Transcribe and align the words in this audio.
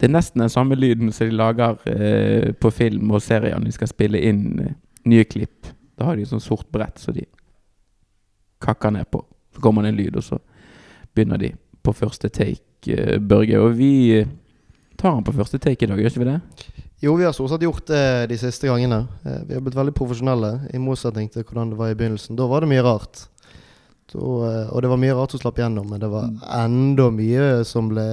Det 0.00 0.08
er 0.08 0.14
nesten 0.14 0.40
den 0.40 0.48
samme 0.52 0.78
lyden 0.78 1.12
som 1.12 1.28
de 1.28 1.36
lager 1.36 1.76
eh, 1.92 2.52
på 2.56 2.70
film 2.72 3.10
og 3.12 3.20
serier 3.22 3.58
når 3.58 3.68
de 3.68 3.76
skal 3.76 3.90
spille 3.90 4.20
inn 4.30 4.44
eh, 4.64 4.72
nye 5.12 5.26
klipp. 5.28 5.68
Da 6.00 6.08
har 6.08 6.16
de 6.16 6.24
sånn 6.28 6.40
sort 6.40 6.70
brett 6.72 6.96
så 7.02 7.12
de 7.12 7.26
kakker 8.64 8.94
ned 8.96 9.10
på. 9.12 9.20
Så 9.54 9.60
kommer 9.60 9.84
det 9.84 9.92
en 9.92 9.98
lyd, 10.00 10.16
og 10.16 10.24
så 10.24 10.38
begynner 11.14 11.40
de 11.40 11.50
på 11.84 11.92
første 11.96 12.28
take, 12.32 12.62
eh, 12.88 13.18
Børge. 13.20 13.60
Og 13.60 13.74
vi 13.76 13.92
eh, 14.20 14.30
tar 14.96 15.16
den 15.18 15.26
på 15.26 15.36
første 15.36 15.60
take 15.60 15.84
i 15.84 15.90
dag, 15.90 16.00
gjør 16.00 16.12
ikke 16.14 16.24
vi 16.24 16.30
det? 16.30 16.38
Jo, 17.00 17.14
vi 17.16 17.24
har 17.24 17.32
stort 17.32 17.52
sett 17.54 17.62
gjort 17.64 17.86
det 17.88 18.02
de 18.28 18.36
siste 18.40 18.68
gangene. 18.68 19.02
Eh, 19.24 19.42
Vi 19.48 19.54
har 19.56 19.60
blitt 19.64 19.76
veldig 19.76 19.94
profesjonelle, 19.96 20.54
i 20.72 20.78
motsetning 20.80 21.30
til 21.32 21.44
hvordan 21.44 21.72
det 21.72 21.78
var 21.80 21.92
i 21.92 21.96
begynnelsen. 21.96 22.36
Da 22.36 22.46
var 22.48 22.60
det 22.64 22.68
mye 22.72 22.84
rart. 22.84 23.26
Da, 24.10 24.18
eh, 24.18 24.70
og 24.74 24.82
det 24.82 24.90
var 24.90 24.98
mye 24.98 25.14
rart 25.14 25.34
som 25.34 25.42
slapp 25.42 25.60
gjennom, 25.60 25.86
men 25.90 26.00
det 26.02 26.08
var 26.10 26.26
enda 26.58 27.06
mye 27.14 27.62
som 27.66 27.90
ble, 27.92 28.06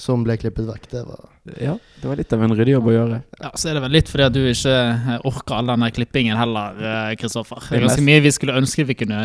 som 0.00 0.24
ble 0.24 0.38
klippet 0.40 0.68
vekk. 0.68 0.88
Det 0.94 1.02
var 1.04 1.26
Ja, 1.60 1.74
det 2.00 2.08
var 2.08 2.16
litt 2.20 2.32
av 2.32 2.44
en 2.44 2.54
ryddig 2.56 2.74
jobb 2.76 2.88
å 2.88 2.94
gjøre. 2.94 3.20
Ja, 3.40 3.50
Så 3.54 3.70
er 3.70 3.76
det 3.76 3.84
vel 3.84 3.96
litt 3.98 4.08
fordi 4.08 4.24
at 4.24 4.36
du 4.36 4.40
ikke 4.48 4.74
eh, 4.74 5.26
orker 5.28 5.58
all 5.58 5.72
den 5.72 5.84
klippingen 5.96 6.38
heller, 6.40 6.80
eh, 6.80 7.14
Kristoffer. 7.20 7.60
Det 7.68 7.80
er 7.80 7.86
ganske 7.86 8.06
mye 8.08 8.24
vi 8.24 8.32
skulle 8.32 8.56
ønske 8.56 8.88
vi 8.88 8.98
kunne 9.04 9.20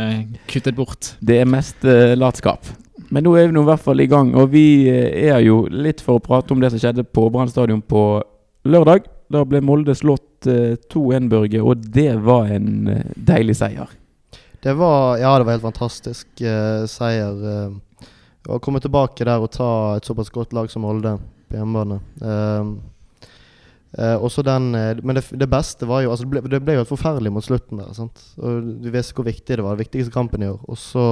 kuttet 0.51 0.75
bort. 0.75 1.13
Det 1.23 1.39
er 1.39 1.47
mest 1.49 1.87
uh, 1.87 2.15
latskap. 2.19 2.67
Men 3.13 3.23
nå 3.27 3.35
er 3.37 3.47
vi 3.47 3.55
nå 3.55 3.63
i 3.63 3.71
hvert 3.71 3.83
fall 3.83 4.03
i 4.03 4.09
gang, 4.09 4.33
og 4.35 4.51
vi 4.51 4.89
er 4.89 5.39
jo 5.45 5.63
litt 5.71 6.01
for 6.03 6.19
å 6.19 6.23
prate 6.23 6.55
om 6.55 6.61
det 6.63 6.71
som 6.73 6.81
skjedde 6.81 7.05
på 7.05 7.27
Brann 7.31 7.51
stadion 7.51 7.81
på 7.81 8.23
lørdag. 8.67 9.07
Da 9.31 9.43
ble 9.47 9.63
Molde 9.63 9.95
slått 9.95 10.47
eh, 10.51 10.75
2-1, 10.91 11.29
Børge, 11.31 11.63
og 11.63 11.83
det 11.95 12.11
var 12.25 12.51
en 12.51 12.89
deilig 13.15 13.61
seier. 13.61 13.91
Det 14.63 14.73
var, 14.73 15.17
ja, 15.17 15.37
det 15.37 15.43
var 15.43 15.57
helt 15.57 15.65
fantastisk 15.65 16.27
uh, 16.39 16.85
seier. 16.87 17.35
Uh, 17.35 18.07
å 18.47 18.59
komme 18.63 18.79
tilbake 18.83 19.25
der 19.27 19.43
og 19.43 19.51
ta 19.51 19.69
et 19.97 20.07
såpass 20.07 20.31
godt 20.31 20.55
lag 20.55 20.69
som 20.71 20.85
Molde 20.87 21.17
på 21.51 21.57
hjemmebane. 21.59 21.99
Uh, 22.23 22.79
også 24.23 24.41
den, 24.41 24.71
men 24.73 25.17
det, 25.19 25.21
det 25.37 25.45
beste 25.51 25.85
var 25.85 26.01
jo 26.01 26.09
altså 26.09 26.25
det, 26.25 26.31
ble, 26.31 26.41
det 26.49 26.61
ble 26.65 26.73
jo 26.73 26.81
helt 26.81 26.89
forferdelig 26.89 27.33
mot 27.35 27.45
slutten 27.45 27.81
der. 27.83 27.91
Sant? 27.93 28.23
Og 28.39 28.71
Du 28.81 28.87
vet 28.89 29.11
hvor 29.11 29.27
viktig 29.27 29.59
det 29.59 29.65
var. 29.65 29.75
Den 29.75 29.83
viktigste 29.83 30.15
kampen 30.15 30.47
i 30.47 30.49
år. 30.49 30.63
Og 30.65 30.79
så 30.79 31.03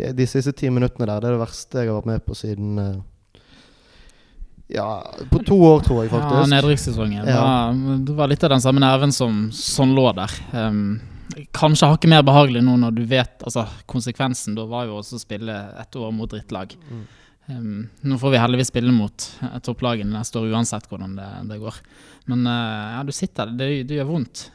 de, 0.00 0.08
de 0.16 0.26
siste 0.26 0.56
ti 0.56 0.72
minuttene 0.72 1.06
der, 1.06 1.20
det 1.20 1.28
er 1.28 1.36
det 1.36 1.44
verste 1.44 1.84
jeg 1.84 1.92
har 1.92 2.00
vært 2.00 2.10
med 2.10 2.24
på 2.24 2.38
siden 2.40 2.80
Ja, 4.72 4.88
på 5.30 5.44
to 5.46 5.60
år, 5.60 5.84
tror 5.84 6.02
jeg 6.02 6.10
Ja, 6.10 6.16
faktisk. 6.16 6.50
Nedrykkssesongen. 6.56 7.30
Ja. 7.30 7.46
Det 8.08 8.16
var 8.16 8.32
litt 8.32 8.48
av 8.48 8.56
den 8.56 8.64
samme 8.64 8.82
nerven 8.82 9.14
som, 9.14 9.46
sånn 9.54 9.94
lå 9.94 10.08
der. 10.16 10.34
Um, 10.56 10.98
kanskje 11.56 11.88
hakket 11.90 12.12
mer 12.12 12.24
behagelig 12.26 12.62
nå 12.64 12.76
når 12.80 12.96
du 12.96 13.04
vet 13.08 13.44
altså, 13.44 13.66
konsekvensen. 13.90 14.56
Da 14.58 14.66
var 14.68 14.88
jo 14.88 14.98
også 15.00 15.18
å 15.18 15.22
spille 15.22 15.56
ett 15.80 15.98
år 15.98 16.12
mot 16.14 16.30
drittlag. 16.30 16.74
Mm. 16.90 17.06
Um, 17.48 17.88
nå 18.04 18.18
får 18.20 18.34
vi 18.34 18.40
heldigvis 18.42 18.68
spille 18.68 18.92
mot 18.92 19.24
eh, 19.40 19.56
topplagene 19.64 20.12
neste 20.12 20.36
år 20.36 20.50
uansett 20.52 20.84
hvordan 20.90 21.14
det, 21.16 21.28
det 21.48 21.60
går. 21.62 21.80
Men 22.28 22.44
uh, 22.44 22.98
ja, 22.98 23.02
du 23.08 23.12
sitter 23.16 23.48
der. 23.48 23.56
Det, 23.60 23.88
det 23.88 24.00
gjør 24.00 24.10
vondt. 24.10 24.48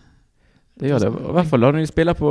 Det 0.73 0.89
gjør 0.89 1.03
det. 1.03 1.09
I 1.13 1.33
hvert 1.37 1.49
fall 1.51 1.61
når, 1.61 1.75
de 1.77 1.85
spiller 1.85 2.15
på, 2.17 2.29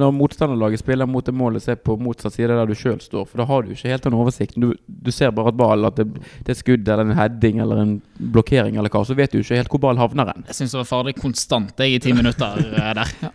når 0.00 0.14
motstanderlaget 0.16 0.80
spiller 0.80 1.06
mot 1.06 1.24
det 1.24 1.34
målet 1.38 1.62
som 1.62 1.76
er 1.76 1.78
på 1.78 1.94
motsatt 2.02 2.34
side 2.34 2.50
der 2.50 2.66
du 2.66 2.74
sjøl 2.74 2.98
står. 2.98 3.28
For 3.30 3.38
da 3.38 3.46
har 3.46 3.62
du 3.62 3.70
ikke 3.70 3.92
helt 3.92 4.04
den 4.08 4.16
oversikten. 4.18 4.64
Du, 4.64 4.72
du 5.06 5.10
ser 5.14 5.30
bare 5.34 5.52
at 5.52 5.58
ballen 5.60 5.86
at 5.86 6.00
det, 6.00 6.08
det 6.42 6.56
er 6.56 6.58
skudd 6.58 6.90
eller 6.90 7.06
en 7.06 7.14
heading 7.14 7.62
eller 7.62 7.82
en 7.84 7.92
blokkering 8.34 8.80
eller 8.80 8.90
hva. 8.90 9.04
Så 9.06 9.14
vet 9.18 9.30
du 9.30 9.38
ikke 9.38 9.60
helt 9.60 9.70
hvor 9.70 9.82
ballen 9.86 10.02
havner 10.02 10.32
hen. 10.32 10.46
Jeg 10.50 10.58
syns 10.58 10.74
det 10.74 10.80
var 10.80 10.90
farlig 10.90 11.14
konstant 11.20 11.84
jeg, 11.84 11.94
i 11.94 12.02
ti 12.02 12.16
minutter 12.16 12.58
eh, 12.66 12.90
der. 12.98 13.14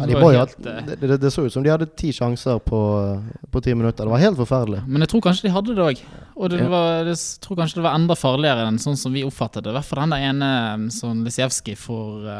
Ja, 0.00 0.06
de 0.08 0.16
var 0.16 0.32
helt, 0.32 0.56
eh, 0.64 0.80
det, 0.88 0.96
det, 1.04 1.20
det 1.20 1.30
så 1.34 1.44
ut 1.44 1.52
som 1.52 1.64
de 1.64 1.70
hadde 1.72 1.90
ti 2.00 2.10
sjanser 2.16 2.58
på, 2.64 2.80
på 3.52 3.62
ti 3.62 3.76
minutter. 3.76 4.08
Det 4.08 4.14
var 4.14 4.24
helt 4.24 4.40
forferdelig. 4.40 4.80
Men 4.88 5.04
jeg 5.04 5.12
tror 5.12 5.26
kanskje 5.28 5.46
de 5.50 5.54
hadde 5.54 5.76
det 5.76 5.84
òg. 5.84 6.02
Og 6.40 6.56
var, 6.72 7.04
jeg 7.04 7.20
tror 7.44 7.60
kanskje 7.60 7.82
det 7.82 7.84
var 7.84 8.00
enda 8.00 8.16
farligere 8.16 8.64
enn 8.70 8.80
sånn 8.80 8.96
som 8.96 9.12
vi 9.12 9.26
oppfattet 9.28 9.66
det. 9.66 9.74
I 9.74 9.76
hvert 9.76 9.90
fall 9.90 10.06
den 10.06 10.16
der 10.16 10.28
ene 10.30 10.52
som 10.94 11.20
Lisjevskij 11.26 11.76
får, 11.76 12.30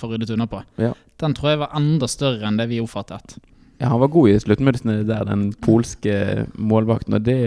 får 0.00 0.14
ryddet 0.14 0.32
unna 0.32 0.48
på. 0.48 0.62
Ja. 0.80 0.95
Den 1.22 1.34
tror 1.36 1.52
jeg 1.52 1.62
var 1.64 1.76
enda 1.78 2.08
større 2.10 2.48
enn 2.48 2.58
det 2.60 2.68
vi 2.70 2.82
oppfattet. 2.82 3.38
Ja, 3.80 3.90
han 3.92 4.00
var 4.00 4.12
god 4.12 4.30
i 4.30 4.38
sluttmøtene 4.40 5.02
der, 5.08 5.24
den 5.28 5.50
polske 5.64 6.46
målvakten. 6.56 7.16
Og 7.16 7.24
det 7.26 7.40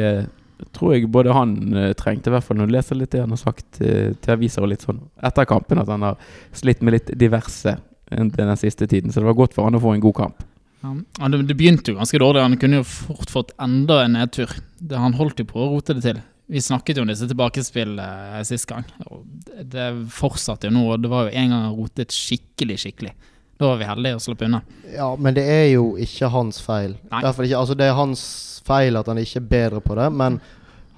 tror 0.75 0.93
jeg 0.93 1.09
både 1.11 1.33
han 1.33 1.55
eh, 1.73 1.93
trengte, 1.97 2.29
i 2.29 2.35
hvert 2.35 2.45
fall 2.45 2.59
når 2.59 2.69
du 2.69 2.75
leser 2.75 2.99
litt 2.99 3.13
det 3.15 3.23
han 3.23 3.33
har 3.33 3.41
sagt 3.41 3.79
eh, 3.81 4.11
til 4.19 4.35
aviser 4.35 4.65
og 4.65 4.73
litt 4.73 4.85
sånn 4.85 5.01
etter 5.25 5.47
kampen, 5.49 5.81
at 5.81 5.89
han 5.89 6.05
har 6.05 6.19
slitt 6.55 6.83
med 6.83 6.97
litt 6.97 7.13
diverse 7.17 7.77
den 8.09 8.57
siste 8.57 8.87
tiden. 8.89 9.13
Så 9.13 9.21
det 9.21 9.29
var 9.29 9.37
godt 9.37 9.53
for 9.53 9.67
han 9.67 9.77
å 9.77 9.83
få 9.83 9.93
en 9.93 10.03
god 10.03 10.17
kamp. 10.17 10.43
Ja, 10.81 11.27
det, 11.27 11.41
det 11.49 11.57
begynte 11.59 11.91
jo 11.91 11.99
ganske 11.99 12.19
dårlig. 12.21 12.41
Han 12.41 12.57
kunne 12.59 12.81
jo 12.81 12.87
fort 12.87 13.31
fått 13.31 13.53
enda 13.61 14.03
en 14.05 14.15
nedtur. 14.15 14.51
Det, 14.79 14.97
han 14.97 15.17
holdt 15.17 15.43
jo 15.43 15.49
på 15.49 15.61
å 15.61 15.71
rote 15.75 15.95
det 15.97 16.05
til. 16.05 16.21
Vi 16.49 16.61
snakket 16.65 16.97
jo 16.97 17.03
om 17.05 17.11
disse 17.11 17.27
tilbakespill 17.29 17.99
eh, 18.01 18.39
sist 18.47 18.69
gang. 18.69 18.87
Og 19.09 19.25
det, 19.27 19.67
det 19.75 19.89
fortsatte 20.15 20.69
jo 20.69 20.73
nå. 20.73 20.85
og 20.93 21.03
Det 21.03 21.11
var 21.11 21.27
jo 21.27 21.35
en 21.35 21.53
gang 21.53 21.65
han 21.67 21.75
rotet 21.77 22.15
skikkelig, 22.15 22.79
skikkelig. 22.85 23.13
Da 23.59 23.67
var 23.67 23.77
vi 23.77 23.87
heldige 23.89 24.15
og 24.15 24.21
slapp 24.23 24.41
unna. 24.45 24.61
Ja, 24.95 25.09
men 25.19 25.35
det 25.35 25.43
er 25.43 25.65
jo 25.73 25.89
ikke 25.99 26.29
hans 26.31 26.61
feil. 26.63 26.93
Ikke, 27.11 27.57
altså 27.57 27.75
Det 27.75 27.89
er 27.89 27.97
hans 27.97 28.21
feil 28.63 28.95
at 28.95 29.09
han 29.11 29.19
ikke 29.19 29.41
er 29.41 29.49
bedre 29.51 29.81
på 29.83 29.97
det, 29.99 30.05
men 30.15 30.37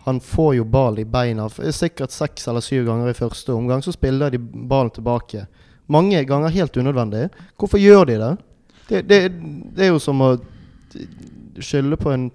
han 0.05 0.19
får 0.21 0.51
jo 0.59 0.65
ball 0.69 0.99
i 1.01 1.05
beina. 1.09 1.47
Sikkert 1.49 2.13
seks 2.13 2.45
eller 2.47 2.61
syv 2.61 2.85
ganger 2.85 3.09
i 3.09 3.17
første 3.17 3.53
omgang, 3.53 3.81
så 3.81 3.93
spiller 3.95 4.29
de 4.29 4.37
ballen 4.41 4.93
tilbake. 4.93 5.47
Mange 5.89 6.21
ganger 6.29 6.53
helt 6.53 6.77
unødvendig. 6.77 7.29
Hvorfor 7.57 7.81
gjør 7.81 8.05
de 8.05 8.19
det? 8.21 8.31
Det, 8.89 9.01
det, 9.09 9.19
det 9.73 9.87
er 9.87 9.93
jo 9.95 10.03
som 10.03 10.21
å 10.21 10.31
skylde 11.61 11.97
på 11.97 12.13
en 12.13 12.29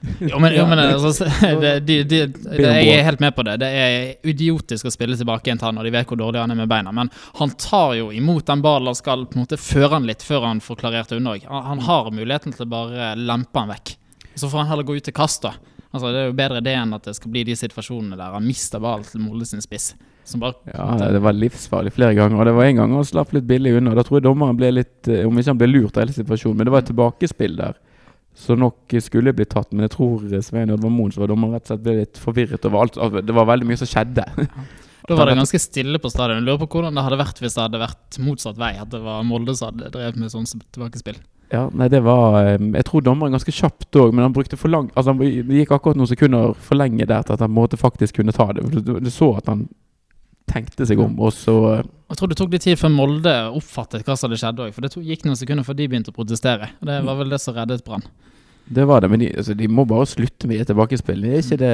Jo, 0.00 0.38
men, 0.40 0.54
jo, 0.54 0.64
men 0.66 0.78
altså, 0.78 1.24
det, 1.60 1.72
de, 1.80 2.02
de, 2.08 2.20
det, 2.26 2.60
jeg 2.64 2.94
er 2.96 3.04
helt 3.04 3.20
med 3.20 3.34
på 3.36 3.44
det. 3.44 3.58
Det 3.60 3.68
er 3.68 4.28
idiotisk 4.28 4.88
å 4.88 4.92
spille 4.92 5.16
tilbake 5.18 5.52
en 5.52 5.60
han 5.60 5.76
når 5.76 5.88
de 5.88 5.94
vet 5.98 6.08
hvor 6.08 6.20
dårlig 6.20 6.40
han 6.40 6.54
er 6.54 6.60
med 6.62 6.70
beina. 6.70 6.92
Men 6.96 7.12
han 7.36 7.52
tar 7.60 7.96
jo 7.98 8.10
imot 8.16 8.46
den 8.48 8.64
ballen 8.64 8.88
og 8.92 8.96
skal 8.96 9.26
på 9.28 9.36
en 9.36 9.44
måte 9.44 9.60
føre 9.60 9.92
han 9.98 10.08
litt 10.08 10.24
før 10.24 10.48
han 10.48 10.62
får 10.64 10.80
klarert 10.80 11.12
unna. 11.16 11.36
Han, 11.44 11.66
han 11.72 11.82
har 11.88 12.12
muligheten 12.16 12.56
til 12.56 12.64
å 12.64 12.70
bare 12.72 13.12
lempe 13.20 13.60
han 13.60 13.74
vekk. 13.74 13.96
Så 14.34 14.48
får 14.48 14.62
han 14.62 14.70
heller 14.72 14.88
gå 14.88 14.96
ut 14.96 15.04
til 15.04 15.16
kast, 15.16 15.44
da. 15.44 15.56
Altså, 15.90 16.12
det 16.14 16.22
er 16.22 16.30
jo 16.30 16.38
bedre 16.38 16.62
det 16.64 16.76
enn 16.78 16.94
at 16.96 17.08
det 17.08 17.16
skal 17.18 17.32
bli 17.34 17.42
de 17.48 17.56
situasjonene 17.58 18.16
der 18.16 18.36
han 18.36 18.46
mister 18.46 18.80
ballen 18.80 19.04
til 19.04 19.20
Molde 19.24 19.48
sin 19.48 19.64
spiss. 19.64 19.92
Som 20.24 20.40
bare 20.40 20.54
Ja, 20.70 21.10
det 21.10 21.20
var 21.24 21.34
livsfarlig 21.34 21.92
flere 21.96 22.14
ganger. 22.14 22.38
Og 22.38 22.46
det 22.46 22.56
var 22.56 22.68
en 22.68 22.80
gang 22.80 22.92
han 22.94 23.06
slapp 23.08 23.34
litt 23.34 23.48
billig 23.48 23.74
unna. 23.80 23.96
Da 23.98 24.04
tror 24.06 24.20
jeg 24.20 24.28
dommeren 24.28 24.56
ble 24.56 24.70
litt 24.76 25.08
eh, 25.10 25.24
Om 25.26 25.40
ikke 25.40 25.50
han 25.50 25.60
ble 25.60 25.70
lurt 25.72 25.96
av 25.96 26.04
hele 26.04 26.14
situasjonen, 26.14 26.60
men 26.60 26.68
det 26.68 26.74
var 26.74 26.84
et 26.84 26.92
tilbakespill 26.92 27.56
der 27.58 27.78
som 28.40 28.60
nok 28.60 28.94
skulle 29.04 29.34
blitt 29.36 29.52
tatt. 29.54 29.70
Men 29.72 29.86
jeg 29.86 29.94
tror 29.96 30.24
Svein 30.44 30.72
Oddvar 30.74 30.92
Moen 30.92 31.12
som 31.14 31.24
var 31.24 31.32
dommer, 31.32 31.52
rett 31.54 31.66
og 31.66 31.74
slett 31.74 31.82
ble 31.84 31.96
litt 32.02 32.20
forvirret 32.20 32.68
over 32.68 32.84
alt. 32.84 33.00
Altså, 33.00 33.24
Det 33.26 33.36
var 33.36 33.50
veldig 33.50 33.68
mye 33.68 33.80
som 33.80 33.90
skjedde. 33.90 34.26
Da 35.08 35.16
var 35.16 35.26
det 35.26 35.40
ganske 35.40 35.58
stille 35.58 35.98
på 35.98 36.10
stadion. 36.12 36.44
Lurer 36.44 36.60
på 36.60 36.68
hvordan 36.76 36.94
det 36.94 37.02
hadde 37.02 37.18
vært 37.18 37.40
hvis 37.42 37.56
det 37.56 37.64
hadde 37.64 37.80
vært 37.82 38.18
motsatt 38.22 38.58
vei. 38.60 38.74
At 38.78 38.92
det 38.92 39.00
var 39.02 39.24
Molde 39.26 39.56
som 39.58 39.72
hadde 39.72 39.90
drevet 39.90 40.18
med 40.20 40.30
sånn 40.30 40.46
tilbakespill. 40.46 41.18
Ja, 41.50 41.64
nei, 41.74 41.88
det 41.90 41.98
var 42.06 42.36
Jeg 42.46 42.84
tror 42.86 43.02
dommeren 43.02 43.34
ganske 43.34 43.50
kjapt 43.50 43.96
òg, 43.98 44.12
men 44.14 44.22
han 44.22 44.34
brukte 44.36 44.54
for 44.60 44.70
lang 44.70 44.86
Altså, 44.94 45.10
han, 45.10 45.24
gikk 45.50 45.72
akkurat 45.74 45.98
noen 45.98 46.10
sekunder 46.12 46.52
for 46.54 46.78
lenge 46.78 47.08
der 47.10 47.24
til 47.26 47.34
at 47.34 47.42
han 47.42 47.50
måtte 47.50 47.80
faktisk 47.80 48.20
kunne 48.20 48.34
ta 48.36 48.52
det. 48.54 48.68
Du, 48.70 48.78
du, 48.78 48.92
du 49.02 49.10
så 49.10 49.32
at 49.40 49.50
han 49.50 49.66
tenkte 50.50 50.86
seg 50.86 51.00
om, 51.02 51.16
og 51.22 51.34
så 51.34 51.56
eh, 51.72 51.82
Jeg 52.10 52.20
tror 52.20 52.30
det 52.30 52.38
tok 52.38 52.54
litt 52.54 52.64
tid 52.66 52.78
før 52.78 52.94
Molde 52.94 53.34
oppfattet 53.54 54.06
hva 54.06 54.16
som 54.18 54.28
hadde 54.28 54.40
skjedd 54.42 54.62
òg. 54.62 54.72
For 54.76 54.86
det 54.86 54.94
gikk 55.10 55.26
noen 55.26 55.38
sekunder 55.38 55.66
før 55.66 55.78
de 55.78 55.90
begynte 55.90 56.14
å 56.14 56.16
protestere. 56.16 56.70
Og 56.80 56.90
Det 56.90 56.98
var 57.06 57.18
vel 57.18 57.34
det 57.34 57.42
som 57.42 57.56
reddet 57.58 57.84
Brann. 57.86 58.06
Det 58.70 58.86
var 58.86 59.02
det, 59.02 59.10
men 59.10 59.22
de, 59.22 59.30
altså, 59.34 59.54
de 59.58 59.66
må 59.68 59.84
bare 59.88 60.06
slutte 60.06 60.46
med 60.46 60.62
tilbakespill. 60.66 61.24
Det 61.26 61.30
er 61.32 61.40
ikke 61.42 61.60
det, 61.60 61.72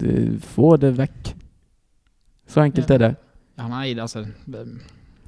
de, 0.00 0.12
Få 0.54 0.76
det 0.80 0.94
vekk. 0.96 1.34
Så 2.48 2.62
enkelt 2.64 2.90
er 2.94 3.02
det. 3.02 3.10
Ja, 3.58 3.66
nei, 3.68 3.90
det, 3.92 4.00
altså 4.06 4.24
det, 4.24 4.64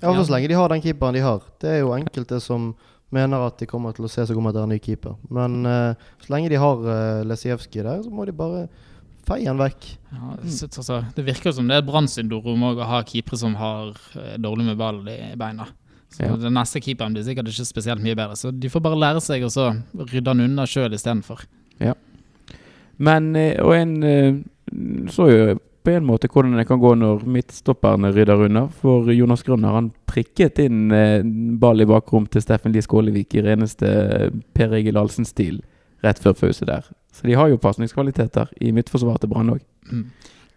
Ja, 0.00 0.14
for 0.14 0.22
så 0.24 0.32
lenge 0.32 0.48
de 0.48 0.56
har 0.56 0.72
den 0.72 0.80
keeperen 0.80 1.18
de 1.18 1.24
har. 1.24 1.42
Det 1.60 1.74
er 1.74 1.82
jo 1.82 1.92
enkelte 1.92 2.38
som 2.40 2.70
mener 3.12 3.42
at 3.44 3.58
de 3.60 3.68
kommer 3.68 3.92
til 3.92 4.06
å 4.06 4.10
se 4.10 4.24
seg 4.26 4.38
om 4.38 4.48
etter 4.48 4.64
en 4.64 4.72
ny 4.72 4.78
keeper. 4.80 5.18
Men 5.34 5.60
uh, 5.66 5.98
så 6.22 6.32
lenge 6.32 6.52
de 6.52 6.60
har 6.62 6.86
uh, 6.86 7.26
Lesijevskij 7.28 7.84
der, 7.84 8.04
så 8.06 8.12
må 8.14 8.24
de 8.24 8.36
bare 8.36 8.68
feie 9.28 9.48
han 9.48 9.60
vekk. 9.60 9.88
ja, 10.14 10.36
altså, 10.40 11.02
det 11.16 11.26
virker 11.26 11.54
som 11.54 11.68
det 11.68 11.76
er 11.76 11.84
et 11.84 11.90
Brann-syndrom 11.90 12.64
å 12.70 12.72
ha 12.86 13.02
keepere 13.06 13.38
som 13.38 13.54
har 13.60 13.92
eh, 14.16 14.38
dårlig 14.40 14.70
med 14.70 14.80
ball 14.80 15.02
i 15.10 15.34
beina. 15.38 15.68
Så 16.10 16.26
Ja. 16.26 16.36
Den 16.36 16.54
neste 16.54 16.80
keeperen 16.82 17.14
blir 17.14 17.22
sikkert 17.22 17.48
ikke 17.48 17.64
spesielt 17.64 18.02
mye 18.02 18.16
bedre. 18.18 18.36
Så 18.36 18.50
de 18.50 18.68
får 18.68 18.82
bare 18.82 18.98
lære 18.98 19.20
seg 19.22 19.44
å 19.46 19.66
rydde 19.94 20.28
han 20.28 20.40
unna 20.40 20.66
sjøl 20.66 20.92
istedenfor. 20.92 21.46
Men 23.00 23.34
eh, 23.36 23.56
Og 23.64 23.74
en 23.74 24.02
eh, 24.04 24.34
så 25.08 25.28
jo 25.30 25.58
på 25.80 25.94
en 25.96 26.04
måte 26.04 26.28
hvordan 26.28 26.58
det 26.58 26.66
kan 26.68 26.80
gå 26.80 26.92
når 26.94 27.22
midtstopperne 27.24 28.10
rydder 28.12 28.44
unna. 28.44 28.66
For 28.82 29.08
Jonas 29.14 29.42
Grønner 29.46 29.72
han 29.72 29.92
prikket 30.10 30.60
inn 30.60 30.90
eh, 30.92 31.22
ball 31.60 31.80
i 31.80 31.88
bakrom 31.88 32.26
til 32.28 32.44
Steffen 32.44 32.74
Lie 32.74 32.84
Skålevik 32.84 33.34
i 33.34 33.44
reneste 33.46 33.88
Per 34.54 34.76
Egil 34.76 35.00
Ahlsen-stil 35.00 35.62
rett 36.04 36.20
før 36.20 36.36
pause 36.36 36.68
der. 36.68 36.84
Så 37.12 37.26
de 37.26 37.36
har 37.36 37.48
jo 37.48 37.60
pasningskvaliteter 37.60 38.52
i 38.60 38.74
midtforsvaret 38.76 39.24
til 39.24 39.32
Brann 39.32 39.54
òg. 39.56 39.64
Mm. 39.90 40.04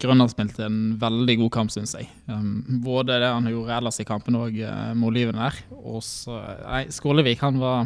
Grønner 0.01 0.29
spilte 0.31 0.65
en 0.67 0.95
veldig 0.99 1.35
god 1.43 1.51
kamp, 1.55 1.73
syns 1.73 1.93
jeg. 1.97 2.09
Um, 2.27 2.81
både 2.83 3.19
det 3.21 3.29
han 3.29 3.49
gjorde 3.51 3.75
ellers 3.77 3.99
i 4.01 4.07
kampen 4.07 4.37
og 4.39 4.57
uh, 4.57 4.93
målgivende 4.97 5.43
der. 5.45 5.59
Og 5.83 6.01
så 6.05 6.39
Nei, 6.63 6.85
Skålevik 6.93 7.43
han 7.43 7.61
var 7.61 7.85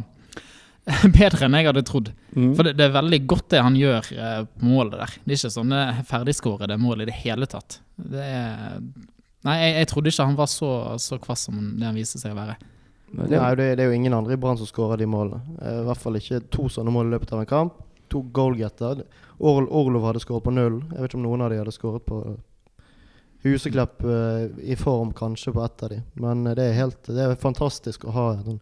bedre 1.17 1.47
enn 1.47 1.57
jeg 1.59 1.67
hadde 1.69 1.83
trodd. 1.87 2.13
Mm. 2.31 2.53
For 2.55 2.67
det, 2.67 2.77
det 2.79 2.87
er 2.87 2.95
veldig 2.95 3.19
godt 3.29 3.49
det 3.53 3.63
han 3.63 3.77
gjør 3.77 4.09
eh, 4.15 4.39
på 4.47 4.69
målet 4.69 4.95
der. 5.01 5.13
Det 5.23 5.35
er 5.35 5.41
ikke 5.41 5.53
sånne 5.57 5.83
ferdigskårede 6.07 6.79
mål 6.79 7.03
i 7.03 7.09
det 7.09 7.17
hele 7.25 7.49
tatt. 7.49 7.79
Det 7.97 8.23
er 8.23 8.81
Nei, 9.45 9.53
jeg, 9.61 9.73
jeg 9.77 9.87
trodde 9.91 10.11
ikke 10.11 10.25
han 10.27 10.35
var 10.35 10.47
så, 10.51 10.69
så 10.99 11.15
kvass 11.23 11.45
som 11.47 11.59
det 11.77 11.85
han 11.85 11.95
viste 11.95 12.19
seg 12.19 12.33
å 12.33 12.39
være. 12.39 12.57
Nei, 13.15 13.27
det, 13.31 13.37
det, 13.77 13.83
er 13.83 13.87
jo 13.87 13.95
ingen 13.95 14.15
andre 14.17 14.35
i 14.35 14.39
Brann 14.41 14.57
som 14.59 14.67
skårer 14.67 14.99
de 14.99 15.07
målene. 15.07 15.39
Eh, 15.61 15.81
I 15.83 15.85
hvert 15.87 16.01
fall 16.01 16.19
ikke 16.19 16.41
to 16.51 16.67
sånne 16.73 16.91
mål 16.91 17.07
i 17.07 17.13
løpet 17.15 17.31
av 17.35 17.43
en 17.43 17.49
kamp. 17.49 17.77
To 18.13 18.23
goalgetter. 18.33 19.03
Or 19.37 19.65
Orlov 19.67 20.05
hadde 20.07 20.23
skåret 20.23 20.45
på 20.45 20.53
null. 20.55 20.81
Jeg 20.93 21.01
vet 21.01 21.11
ikke 21.11 21.19
om 21.19 21.25
noen 21.27 21.45
av 21.45 21.51
de 21.51 21.61
hadde 21.61 21.75
skåret 21.75 22.05
på 22.07 22.21
Huseklepp 23.45 24.03
uh, 24.03 24.47
i 24.65 24.75
form, 24.75 25.13
kanskje, 25.13 25.53
på 25.53 25.61
ett 25.63 25.83
av 25.83 25.91
de. 25.93 26.01
Men 26.17 26.47
uh, 26.47 26.55
det 26.57 26.65
er 26.65 26.79
helt 26.79 27.05
Det 27.05 27.21
er 27.21 27.35
fantastisk 27.39 28.07
å 28.07 28.15
ha 28.15 28.27
sånn, 28.41 28.61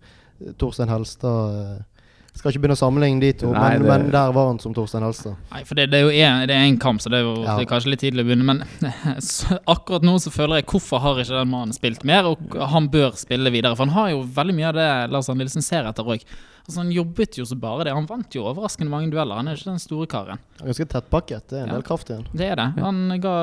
Torstein 0.59 0.91
Helstad 0.91 1.85
skal 2.35 2.51
ikke 2.51 2.63
begynne 2.63 2.75
å 2.77 2.79
sammenligne 2.79 3.23
de 3.23 3.31
to, 3.41 3.49
Nei, 3.55 3.75
men, 3.77 3.85
det... 3.85 3.89
men, 3.89 4.07
der 4.13 4.33
var 4.35 4.49
han 4.51 4.59
som 4.61 4.73
Torstein 4.75 5.05
Helstad. 5.05 5.37
Nei, 5.53 5.61
for 5.67 5.79
det, 5.79 5.87
det, 5.93 6.01
er 6.01 6.03
jo 6.05 6.25
en, 6.27 6.47
det 6.49 6.57
en 6.59 6.79
kamp, 6.81 7.03
så 7.03 7.11
det 7.11 7.21
er 7.21 7.27
jo 7.27 7.35
ja. 7.37 7.55
det 7.55 7.65
er 7.65 7.69
kanskje 7.69 7.93
litt 7.93 8.03
tidlig 8.03 8.25
å 8.25 8.29
begynne. 8.29 8.47
Men 8.49 8.91
akkurat 9.75 10.05
nå 10.05 10.17
så 10.21 10.33
føler 10.33 10.61
jeg 10.61 10.69
hvorfor 10.73 11.03
har 11.03 11.21
ikke 11.23 11.37
den 11.37 11.53
mannen 11.53 11.75
spilt 11.75 12.03
mer? 12.07 12.27
Og 12.31 12.59
han 12.73 12.89
bør 12.91 13.15
spille 13.19 13.53
videre. 13.53 13.77
For 13.77 13.87
han 13.87 13.95
har 13.95 14.11
jo 14.13 14.25
veldig 14.35 14.57
mye 14.57 14.67
av 14.73 14.77
det 14.77 14.89
Lars 15.15 15.31
Arne 15.31 15.45
Nilsen 15.45 15.65
ser 15.65 15.87
etter 15.89 16.11
òg. 16.15 16.27
Altså, 16.65 16.79
han 16.79 16.89
jobbet 16.93 17.37
jo 17.37 17.45
så 17.45 17.55
bare 17.61 17.85
det. 17.85 17.93
Han 17.93 18.07
vant 18.09 18.33
jo 18.33 18.47
overraskende 18.49 18.89
mange 18.89 19.11
dueller. 19.13 19.37
Han 19.37 19.51
er 19.51 19.57
ikke 19.59 19.69
den 19.69 19.83
store 19.83 20.07
karen. 20.09 20.41
Ganske 20.57 20.87
tettpakket. 20.89 21.45
Det 21.51 21.59
er 21.59 21.67
en 21.67 21.73
ja. 21.75 21.77
del 21.77 21.85
kraft 21.85 22.09
i 22.09 22.17
han. 22.17 22.25
Det 22.33 22.47
er 22.49 22.57
det. 22.57 22.65
Han 22.81 23.03
ga, 23.21 23.35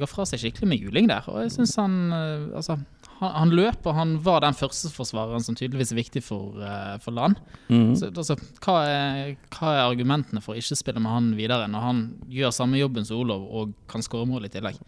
ga, 0.00 0.08
fra 0.08 0.24
seg 0.28 0.40
skikkelig 0.40 0.70
med 0.70 0.86
juling 0.86 1.10
der. 1.10 1.28
Og 1.28 1.42
jeg 1.44 1.52
syns 1.58 1.76
han 1.80 1.98
eh, 2.16 2.46
Altså, 2.56 2.78
han, 3.20 3.32
han, 3.36 3.54
løp, 3.56 3.84
og 3.86 3.96
han 3.96 4.14
var 4.24 4.42
den 4.44 4.56
førsteforsvareren 4.56 5.44
som 5.44 5.56
tydeligvis 5.58 5.92
er 5.92 6.00
viktig 6.00 6.22
for, 6.24 6.56
uh, 6.60 6.96
for 7.04 7.16
land. 7.16 7.40
Mm. 7.68 7.92
Så, 7.98 8.10
altså, 8.10 8.36
hva, 8.64 8.78
er, 8.88 9.34
hva, 9.54 9.74
er, 9.74 9.82
argumentene 9.84 10.42
for 10.44 10.56
å 10.56 10.60
ikke 10.60 10.78
spille 10.78 11.02
med 11.02 11.12
han 11.12 11.34
videre, 11.38 11.68
når 11.70 11.84
han 11.84 12.06
gjør 12.32 12.56
samme 12.56 12.80
jobben 12.80 13.06
som 13.08 13.20
Olov 13.20 13.44
og 13.46 13.76
kan 13.90 14.04
skåre 14.04 14.28
mål 14.30 14.48
i 14.48 14.52
tillegg? 14.52 14.80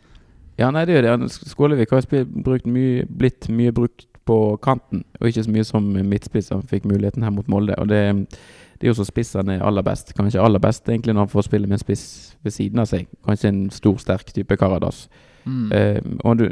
Ja, 0.60 0.70
nei, 0.74 0.84
det 0.88 1.00
er 1.00 1.06
det. 1.06 1.30
Skålevik 1.32 1.92
har 1.94 2.08
mye, 2.68 3.04
blitt 3.08 3.48
mye 3.52 3.72
brukt 3.74 4.08
på 4.28 4.56
kanten, 4.62 5.04
og 5.18 5.28
ikke 5.28 5.44
så 5.44 5.52
mye 5.52 5.66
som 5.66 5.86
midtspiss. 5.96 6.52
Han 6.54 6.66
fikk 6.68 6.84
muligheten 6.86 7.24
her 7.24 7.32
mot 7.34 7.48
Molde. 7.50 7.74
og 7.80 7.88
det, 7.90 8.02
det 8.78 8.86
er 8.86 8.92
jo 8.92 8.98
så 8.98 9.06
spiss 9.08 9.34
han 9.38 9.50
er 9.50 9.64
aller 9.64 9.84
best. 9.86 10.14
Kanskje 10.16 10.42
aller 10.42 10.62
best 10.62 10.88
egentlig 10.88 11.14
når 11.14 11.26
han 11.26 11.32
får 11.32 11.48
spille 11.48 11.66
med 11.70 11.80
en 11.80 11.84
spiss 11.84 12.04
ved 12.42 12.54
siden 12.54 12.82
av 12.82 12.88
seg. 12.90 13.10
Kanskje 13.26 13.50
en 13.50 13.64
stor, 13.70 13.98
sterk 14.02 14.32
type 14.34 14.56
Karadas. 14.60 15.08
Mm. 15.44 15.72
Uh, 15.72 16.18
og 16.28 16.38
du, 16.38 16.44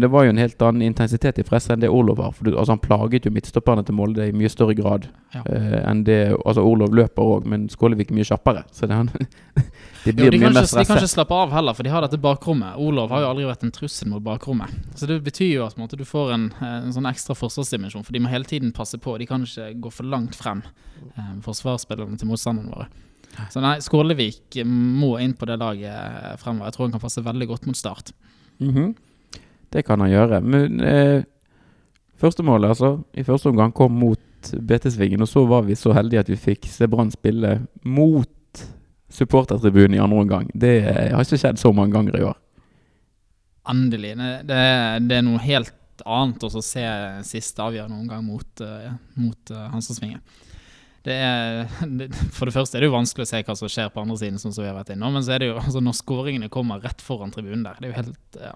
det 0.00 0.10
var 0.12 0.26
jo 0.26 0.34
en 0.34 0.40
helt 0.40 0.62
annen 0.62 0.84
intensitet 0.84 1.38
i 1.40 1.44
presset 1.46 1.74
enn 1.74 1.84
det 1.84 1.90
Orlov 1.92 2.18
var. 2.20 2.34
For 2.36 2.46
du, 2.46 2.52
altså 2.52 2.74
Han 2.76 2.82
plaget 2.82 3.28
jo 3.28 3.32
midtstopperne 3.32 3.84
til 3.86 3.96
Molde 3.96 4.28
i 4.28 4.34
mye 4.36 4.50
større 4.52 4.76
grad 4.76 5.08
ja. 5.32 5.44
uh, 5.46 5.78
enn 5.84 6.04
det 6.06 6.18
Altså 6.36 6.64
Orlov 6.64 6.94
løper 6.96 7.34
òg, 7.36 7.48
men 7.48 7.68
Skålevik 7.72 8.12
mye 8.14 8.26
kjappere. 8.28 8.64
Så 8.74 8.88
det, 8.90 8.98
han, 8.98 9.10
det 10.04 10.12
blir 10.12 10.28
jo, 10.28 10.34
de 10.34 10.42
mye 10.42 10.52
mer 10.52 10.68
stresset. 10.68 10.84
De 10.84 10.90
kan 10.92 11.02
ikke 11.02 11.14
slappe 11.14 11.38
av 11.44 11.54
heller, 11.56 11.76
for 11.76 11.86
de 11.86 11.94
har 11.94 12.04
dette 12.04 12.20
bakrommet. 12.20 12.76
Orlov 12.80 13.14
har 13.14 13.24
jo 13.24 13.30
aldri 13.32 13.48
vært 13.48 13.64
en 13.66 13.74
trussel 13.74 14.12
mot 14.12 14.24
bakrommet. 14.24 14.74
Så 14.98 15.08
det 15.10 15.20
betyr 15.24 15.54
jo 15.54 15.64
at 15.68 15.80
måte, 15.80 15.98
du 16.00 16.04
får 16.08 16.34
en, 16.36 16.50
en, 16.60 16.92
sånn 16.94 17.08
ekstra 17.10 17.36
forsvarsdimensjon, 17.38 18.04
for 18.04 18.16
de 18.16 18.22
må 18.24 18.32
hele 18.32 18.48
tiden 18.48 18.74
passe 18.76 19.00
på. 19.00 19.16
De 19.20 19.28
kan 19.30 19.46
ikke 19.46 19.72
gå 19.86 19.94
for 19.94 20.08
langt 20.08 20.36
frem, 20.36 20.62
eh, 21.14 21.34
forsvarsspillerne 21.44 22.20
til 22.20 22.30
motstanderne 22.30 22.74
våre. 22.74 22.90
Så 23.50 23.62
nei, 23.62 23.78
Skålevik 23.82 24.60
må 24.66 25.16
inn 25.22 25.34
på 25.38 25.48
det 25.48 25.58
laget 25.58 26.38
fremover. 26.42 26.68
Jeg 26.68 26.76
tror 26.76 26.86
han 26.86 26.94
kan 26.94 27.02
passe 27.02 27.24
veldig 27.24 27.48
godt 27.50 27.66
mot 27.68 27.78
Start. 27.78 28.12
Mm 28.60 28.74
-hmm. 28.74 28.94
Det 29.70 29.82
kan 29.82 30.00
han 30.00 30.10
gjøre. 30.10 30.40
Men 30.40 30.80
eh, 30.80 31.24
første 32.16 32.42
målet, 32.42 32.68
altså, 32.68 32.98
i 33.14 33.22
første 33.22 33.48
omgang 33.48 33.72
kom 33.72 33.92
mot 33.92 34.20
BT-svingen, 34.52 35.22
og 35.22 35.28
så 35.28 35.46
var 35.46 35.62
vi 35.62 35.74
så 35.74 35.92
heldige 35.92 36.20
at 36.20 36.28
vi 36.28 36.36
fikk 36.36 36.66
se 36.66 36.86
Brann 36.86 37.10
spille 37.10 37.66
mot 37.84 38.28
supportertribunen 39.10 39.94
i 39.94 39.98
andre 39.98 40.18
omgang. 40.18 40.50
Det 40.54 40.82
har 40.82 41.20
ikke 41.20 41.38
skjedd 41.38 41.58
så 41.58 41.72
mange 41.72 41.92
ganger 41.92 42.18
i 42.18 42.22
år. 42.22 42.36
Endelig. 43.70 44.16
Det, 44.18 44.62
det, 45.08 45.16
er 45.16 45.22
noe 45.22 45.38
helt 45.38 46.02
annet 46.04 46.42
å 46.44 46.62
se 46.62 46.84
siste 47.22 47.62
avgjørende 47.62 48.00
omgang 48.02 48.24
mot, 48.26 48.60
uh, 48.60 48.90
mot 49.14 49.50
uh. 49.54 50.18
Det 51.04 51.14
er, 51.20 51.64
for 52.36 52.48
det 52.48 52.54
første 52.56 52.78
er 52.78 52.84
det 52.84 52.88
jo 52.88 52.96
vanskelig 52.96 53.26
å 53.26 53.30
se 53.30 53.40
hva 53.44 53.56
som 53.58 53.72
skjer 53.72 53.90
på 53.92 54.04
andre 54.04 54.20
siden, 54.20 54.40
sånn 54.40 54.54
som 54.56 54.64
vi 54.64 54.70
har 54.70 54.78
vært 54.78 54.94
innom. 54.94 55.16
Men 55.16 55.24
så 55.26 55.34
er 55.36 55.44
det 55.44 55.50
jo 55.50 55.58
altså 55.60 55.82
når 55.84 55.98
skåringene 56.00 56.52
kommer 56.52 56.80
rett 56.84 57.04
foran 57.04 57.34
tribunen 57.34 57.66
der. 57.66 57.80
Det 57.80 57.90
er 57.90 57.92
jo 57.92 57.98
helt 58.02 58.38
ja. 58.40 58.54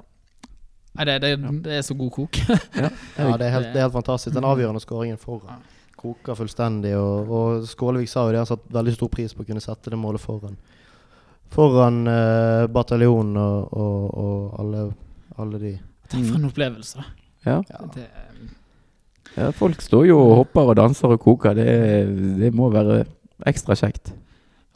Nei, 0.99 1.05
det, 1.07 1.19
det, 1.23 1.33
det, 1.63 1.75
er 1.79 1.83
så 1.87 1.95
god 1.95 2.11
kok. 2.11 2.39
ja, 2.49 2.57
ja 3.21 3.35
det, 3.39 3.47
er 3.47 3.53
helt, 3.55 3.69
det, 3.71 3.77
er 3.77 3.85
helt, 3.85 3.95
fantastisk. 3.95 4.33
Den 4.35 4.49
avgjørende 4.49 4.83
skåringen 4.83 5.21
foran 5.21 5.61
koker 5.99 6.39
fullstendig. 6.39 6.95
Og, 6.99 7.31
og 7.31 7.69
Skålevik 7.69 8.11
sa 8.11 8.27
jo 8.27 8.35
det, 8.35 8.43
han 8.43 8.51
satte 8.51 8.75
veldig 8.75 8.95
stor 8.97 9.13
pris 9.13 9.35
på 9.35 9.45
å 9.45 9.49
kunne 9.49 9.63
sette 9.63 9.93
det 9.93 10.01
målet 10.01 10.23
foran. 10.23 10.57
Foran 11.55 12.03
uh, 12.09 12.67
bataljonen 12.73 13.39
og, 13.41 13.73
og, 13.73 14.09
og 14.25 14.59
alle, 14.63 14.85
alle, 15.41 15.63
de. 15.63 15.75
Tenk 16.13 16.29
for 16.29 16.41
en 16.41 16.51
opplevelse, 16.51 17.01
da. 17.01 17.29
Ja. 17.47 17.85
Det, 17.95 18.09
ja, 19.37 19.51
folk 19.55 19.83
står 19.85 20.09
jo 20.09 20.17
og 20.23 20.35
hopper 20.43 20.73
og 20.73 20.79
danser 20.81 21.15
og 21.15 21.21
koker. 21.23 21.59
Det, 21.59 21.69
det 22.41 22.51
må 22.57 22.71
være 22.73 23.05
ekstra 23.47 23.77
kjekt. 23.79 24.15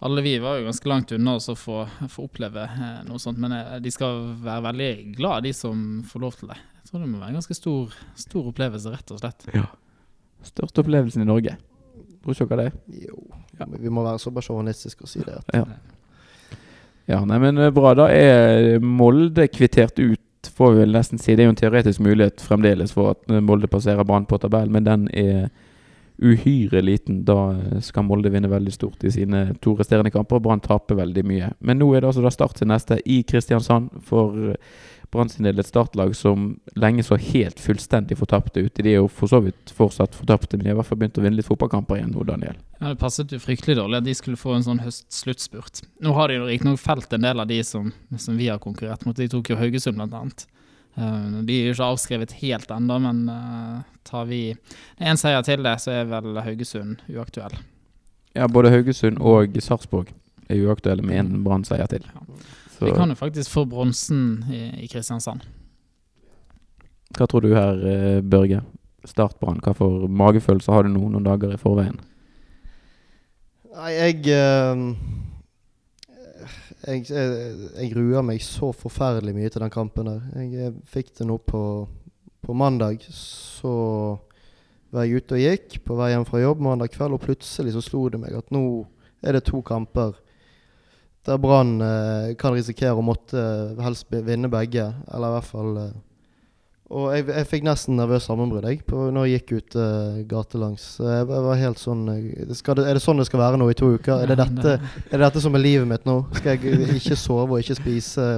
Alle 0.03 0.23
vi 0.23 0.35
var 0.43 0.59
jo 0.59 0.67
ganske 0.67 0.89
langt 0.91 1.13
unna 1.15 1.37
å 1.39 1.55
få, 1.55 1.85
få, 2.11 2.25
oppleve 2.27 2.65
eh, 2.67 3.03
noe 3.07 3.23
sånt, 3.23 3.39
men 3.39 3.55
eh, 3.55 3.77
de 3.83 3.91
skal 3.95 4.25
være 4.43 4.65
veldig 4.65 4.91
glad, 5.15 5.47
de 5.47 5.53
som 5.55 6.01
får 6.11 6.25
lov 6.25 6.39
til 6.41 6.51
det. 6.51 6.59
Jeg 6.81 6.89
tror 6.89 7.05
det 7.05 7.11
må 7.13 7.21
være 7.21 7.31
en 7.31 7.39
ganske 7.39 7.55
stor, 7.55 7.93
stor 8.19 8.49
opplevelse, 8.51 8.91
rett 8.91 9.13
og 9.15 9.21
slett. 9.23 9.47
Ja. 9.55 9.69
Største 10.43 10.83
opplevelsen 10.83 11.23
i 11.23 11.29
Norge. 11.29 11.55
Tror 12.23 12.35
ikke 12.35 12.49
dere 12.51 12.73
det? 12.73 13.05
Jo, 13.07 13.21
ja. 13.61 13.69
vi 13.79 13.93
må 13.95 14.03
være 14.03 14.19
såpass 14.23 14.51
sjåvinistiske 14.51 15.07
og 15.07 15.13
si 15.13 15.23
det. 15.23 15.39
Ja. 15.55 15.63
ja, 17.15 17.23
nei, 17.23 17.39
men 17.47 17.63
eh, 17.63 17.71
bra. 17.75 17.95
Da 17.99 18.09
er 18.11 18.83
Molde 18.83 19.47
kvittert 19.55 20.03
ut 20.03 20.19
får 20.47 20.73
vi 20.73 20.81
vel 20.83 20.97
nesten 20.97 21.21
si. 21.21 21.37
Det 21.37 21.45
er 21.45 21.51
jo 21.51 21.55
en 21.55 21.61
teoretisk 21.61 22.01
mulighet 22.01 22.43
fremdeles 22.43 22.95
for 22.95 23.15
at 23.15 23.43
Molde 23.43 23.71
passerer 23.71 24.05
Brann 24.05 24.27
på 24.27 24.39
tabellen, 24.43 24.73
men 24.73 24.87
den 24.87 25.09
er 25.13 25.51
uhyre 26.23 26.83
liten. 26.85 27.23
Da 27.29 27.37
skal 27.85 28.07
Molde 28.07 28.33
vinne 28.33 28.51
veldig 28.53 28.73
stort 28.75 29.05
i 29.05 29.13
sine 29.15 29.45
to 29.63 29.77
resterende 29.79 30.13
kamper, 30.15 30.43
Brann 30.43 30.63
taper 30.63 31.01
veldig 31.03 31.27
mye. 31.29 31.53
Men 31.61 31.83
nå 31.83 31.93
er 31.93 32.03
det 32.03 32.13
altså 32.13 32.25
da 32.25 32.33
Start 32.33 32.63
sin 32.63 32.73
neste 32.73 33.01
i 33.05 33.23
Kristiansand 33.29 33.91
for 34.07 34.57
Brann 35.13 35.29
sin 35.29 35.45
del 35.45 35.61
et 35.61 35.69
startlag 35.69 36.15
som 36.17 36.55
lenge 36.81 37.05
så 37.05 37.19
helt 37.21 37.61
fullstendig 37.61 38.17
fortapte 38.17 38.63
ut. 38.65 38.73
De 38.79 38.95
er 38.95 39.03
jo 39.03 39.11
for 39.13 39.29
så 39.29 39.43
vidt 39.45 39.73
fortsatt 39.77 40.17
fortapte, 40.17 40.57
men 40.57 40.65
de 40.65 40.71
har 40.71 40.79
i 40.79 40.81
hvert 40.81 40.89
fall 40.89 41.01
begynt 41.03 41.21
å 41.21 41.25
vinne 41.27 41.37
litt 41.37 41.49
fotballkamper 41.51 41.99
igjen 41.99 42.15
nå, 42.15 42.25
Daniel. 42.25 42.57
Ja, 42.79 42.95
Det 42.95 43.01
passet 43.03 43.35
jo 43.35 43.41
fryktelig 43.43 43.77
dårlig 43.77 44.01
at 44.01 44.07
de 44.09 44.15
skulle 44.17 44.41
få 44.41 44.57
en 44.57 44.65
sånn 44.65 44.81
høstsluttspurt. 44.81 45.85
Nå 46.01 46.17
har 46.17 46.33
de 46.33 46.41
jo 46.41 46.49
riktignok 46.49 46.81
felt 46.81 47.13
en 47.13 47.29
del 47.29 47.45
av 47.45 47.51
de 47.51 47.61
som, 47.61 47.93
som, 48.17 48.41
vi 48.41 48.49
har 48.49 48.63
konkurrert 48.63 49.05
mot. 49.05 49.17
De 49.17 49.29
tok 49.29 49.53
jo 49.53 49.61
Haugesund, 49.61 50.01
blant 50.01 50.17
annet. 50.17 50.47
Uh, 50.93 51.41
de 51.49 51.57
er 51.57 51.71
jo 51.71 51.77
ikke 51.77 51.91
avskrevet 51.95 52.35
helt 52.43 52.73
ennå, 52.75 52.99
men 53.01 53.23
uh, 53.33 53.85
tar 54.09 54.27
vi 54.29 54.43
én 55.01 55.21
seier 55.21 55.45
til 55.47 55.65
det, 55.65 55.79
så 55.81 55.95
er 56.03 56.11
vel 56.11 56.37
Haugesund 56.45 57.01
uaktuell. 57.09 57.57
Ja, 58.37 58.49
både 58.49 58.73
Haugesund 58.73 59.21
og 59.21 59.57
Sarpsborg 59.61 60.13
er 60.49 60.61
uaktuelle 60.67 61.05
med 61.05 61.21
én 61.21 61.33
Brann-seier 61.45 61.89
til. 61.91 62.05
Ja. 62.09 62.25
Så. 62.77 62.85
Vi 62.85 62.93
kan 62.97 63.13
jo 63.13 63.17
faktisk 63.17 63.51
få 63.53 63.65
bronsen 63.69 64.45
i, 64.51 64.63
i, 64.85 64.89
Kristiansand. 64.91 65.45
Hva 67.13 67.29
tror 67.29 67.45
du 67.45 67.53
her, 67.55 67.83
eh, 67.87 68.23
Børge? 68.25 68.63
Startbrann, 69.05 69.61
hva 69.65 69.75
for 69.75 70.07
magefølelse 70.07 70.73
har 70.73 70.87
du 70.87 70.93
nå 70.93 71.09
noen 71.11 71.25
dager 71.27 71.53
i 71.53 71.61
forveien? 71.61 71.97
Nei, 73.73 73.91
jeg, 73.97 74.21
uh, 74.31 74.83
jeg, 76.87 77.07
jeg 77.11 77.57
Jeg 77.77 77.93
gruer 77.95 78.27
meg 78.27 78.43
så 78.45 78.73
forferdelig 78.75 79.35
mye 79.37 79.51
til 79.53 79.65
den 79.65 79.73
kampen 79.73 80.11
der. 80.11 80.21
Jeg 80.43 80.75
fikk 80.91 81.15
det 81.19 81.27
nå 81.29 81.39
på, 81.39 81.63
på 82.43 82.57
mandag. 82.57 83.05
Så 83.13 83.73
var 84.93 85.07
jeg 85.07 85.23
ute 85.23 85.39
og 85.39 85.45
gikk 85.45 85.79
på 85.87 85.97
vei 85.97 86.13
hjem 86.13 86.27
fra 86.29 86.43
jobb 86.43 86.61
mandag 86.65 86.93
kveld, 86.93 87.17
og 87.17 87.25
plutselig 87.25 87.73
så 87.77 87.85
slo 87.85 88.09
det 88.13 88.21
meg 88.21 88.37
at 88.37 88.53
nå 88.53 88.85
er 89.23 89.39
det 89.39 89.47
to 89.49 89.63
kamper 89.65 90.19
der 91.27 91.39
Brann 91.39 91.77
eh, 91.81 92.33
kan 92.39 92.55
risikere 92.57 92.99
å 92.99 93.05
måtte 93.05 93.39
eh, 93.39 93.83
helst 93.85 94.09
vinne 94.11 94.51
begge, 94.51 94.89
eller 95.07 95.31
i 95.31 95.37
hvert 95.37 95.51
fall 95.53 95.77
eh. 95.79 95.93
Og 96.93 97.07
jeg, 97.15 97.25
jeg, 97.31 97.49
fikk 97.49 97.65
nesten 97.65 97.97
nervøst 97.97 98.29
sammenbrudd 98.29 98.67
jeg, 98.69 98.83
på, 98.85 99.07
når 99.15 99.25
jeg 99.25 99.41
gikk 99.41 99.53
ut 99.57 99.77
uh, 99.81 100.19
gatelangs. 100.29 100.85
Jeg, 101.01 101.25
jeg 101.31 101.45
var 101.47 101.61
helt 101.63 101.81
sånn 101.81 102.05
det, 102.11 102.45
det, 102.51 102.59
Er 102.85 102.99
det 102.99 103.03
sånn 103.05 103.23
det 103.23 103.27
skal 103.31 103.41
være 103.41 103.61
nå 103.61 103.71
i 103.73 103.77
to 103.79 103.95
uker? 103.95 104.21
Er 104.21 104.33
det, 104.33 104.37
dette, 104.43 104.77
er 105.09 105.15
det 105.15 105.23
dette 105.25 105.43
som 105.45 105.57
er 105.57 105.65
livet 105.65 105.89
mitt 105.89 106.05
nå? 106.09 106.19
Skal 106.37 106.59
jeg 106.59 106.83
ikke 107.01 107.17
sove 107.17 107.49
og 107.49 107.65
ikke 107.65 107.79
spise? 107.81 108.29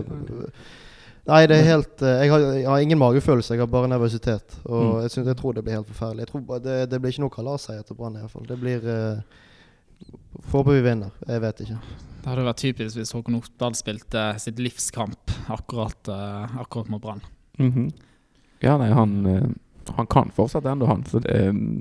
Nei, 1.25 1.40
det 1.49 1.56
er 1.56 1.66
helt 1.66 2.04
jeg 2.04 2.30
har, 2.30 2.46
jeg 2.61 2.68
har, 2.68 2.84
ingen 2.84 3.00
magefølelse, 3.00 3.56
jeg 3.56 3.64
har 3.64 3.73
bare 3.73 3.90
nervøsitet. 3.90 4.58
Og 4.68 4.84
mm. 4.84 4.94
jeg, 5.02 5.14
synes, 5.16 5.32
jeg, 5.32 5.40
tror 5.40 5.58
det 5.58 5.66
blir 5.66 5.78
helt 5.80 5.90
forferdelig. 5.90 6.26
Jeg 6.26 6.32
tror 6.34 6.64
det, 6.68 6.78
det 6.92 7.02
blir 7.02 7.16
ikke 7.16 7.26
noe 7.26 7.34
kalas 7.34 7.66
her 7.73 7.82
etter 7.82 7.99
Brann, 7.99 8.20
iallfall. 8.20 8.46
Det 8.46 8.61
blir 8.61 8.87
uh, 8.87 9.44
Håper 10.52 10.75
vi 10.76 10.80
vinner. 10.84 11.14
Jeg 11.26 11.42
vet 11.42 11.61
ikke. 11.64 11.82
Det 12.23 12.30
hadde 12.30 12.44
vært 12.46 12.61
typisk 12.61 12.99
hvis 12.99 13.12
Håkon 13.16 13.38
Oppdal 13.38 13.75
spilte 13.78 14.25
sitt 14.42 14.61
livskamp 14.62 15.32
akkurat, 15.54 16.12
uh, 16.12 16.61
akkurat 16.62 16.90
mot 16.92 17.02
Brann. 17.02 17.25
Mm 17.58 17.73
-hmm. 17.73 17.88
Ja, 18.64 18.78
nei, 18.80 18.90
han, 18.97 19.14
uh, 19.26 19.94
han 19.97 20.09
kan 20.11 20.30
fortsette 20.35 20.71
ennå, 20.71 20.88
han. 20.88 21.04
Så 21.09 21.21
det, 21.25 21.37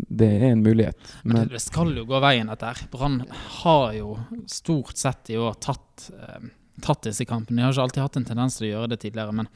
det, 0.10 0.28
er 0.28 0.50
en 0.52 0.63
mulighet. 0.63 1.00
Men, 1.24 1.38
Men 1.38 1.54
det, 1.54 1.62
skal 1.63 1.94
jo 1.96 2.06
gå 2.10 2.20
veien, 2.24 2.52
dette 2.52 2.72
her. 2.72 2.82
Brann 2.92 3.22
har 3.63 3.94
jo 3.98 4.18
stort 4.52 5.00
sett 5.00 5.32
i 5.32 5.40
år 5.40 5.56
tatt, 5.63 6.10
uh, 6.18 6.50
tatt 6.84 7.08
disse 7.08 7.28
kampene. 7.30 7.62
De 7.62 7.68
har 7.68 7.75
ikke 7.75 7.88
alltid 7.88 8.04
hatt 8.04 8.20
en 8.20 8.28
tendens 8.34 8.60
til 8.60 8.68
å 8.68 8.74
gjøre 8.74 8.92
det 8.96 9.04
tidligere, 9.06 9.38
men 9.44 9.52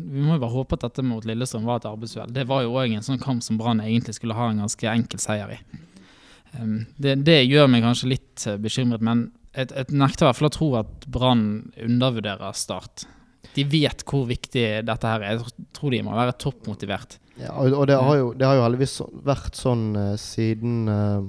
Vi 0.00 0.22
må 0.24 0.34
jo 0.34 0.40
bare 0.42 0.54
håpe 0.54 0.74
at 0.74 0.86
dette 0.86 1.02
mot 1.06 1.24
Lillestrøm 1.28 1.66
var 1.68 1.78
et 1.78 1.86
arbeidsuhell. 1.86 2.32
Det 2.34 2.46
var 2.48 2.64
jo 2.64 2.72
òg 2.80 2.94
en 2.96 3.04
sånn 3.04 3.20
kamp 3.22 3.44
som 3.44 3.58
Brann 3.60 3.82
egentlig 3.84 4.16
skulle 4.16 4.34
ha 4.34 4.48
en 4.50 4.62
ganske 4.64 4.88
enkel 4.90 5.20
seier 5.22 5.52
i. 5.52 5.58
Det, 6.96 7.14
det, 7.26 7.36
gjør 7.44 7.68
meg 7.70 7.84
kanskje 7.84 8.10
litt 8.14 8.46
bekymret, 8.62 9.04
men 9.04 9.28
jeg 9.54 9.86
nekter 9.94 10.24
i 10.24 10.28
hvert 10.28 10.38
fall 10.40 10.48
å 10.48 10.54
tro 10.56 10.68
at 10.80 11.06
Brann 11.10 11.44
undervurderer 11.76 12.56
Start. 12.58 13.04
De 13.54 13.66
vet 13.68 14.04
hvor 14.08 14.24
viktig 14.28 14.64
dette 14.86 15.10
her 15.10 15.22
er. 15.24 15.38
Jeg 15.38 15.68
tror 15.76 15.94
de 15.94 16.02
må 16.06 16.16
være 16.16 16.36
toppmotivert. 16.40 17.18
Ja, 17.40 17.50
og 17.58 17.86
det 17.90 17.96
har, 17.98 18.16
jo, 18.18 18.32
det 18.38 18.46
har 18.46 18.58
jo 18.58 18.62
heldigvis 18.62 19.00
vært 19.26 19.56
sånn 19.58 19.88
uh, 19.98 20.12
siden 20.20 20.84
uh, 20.86 21.24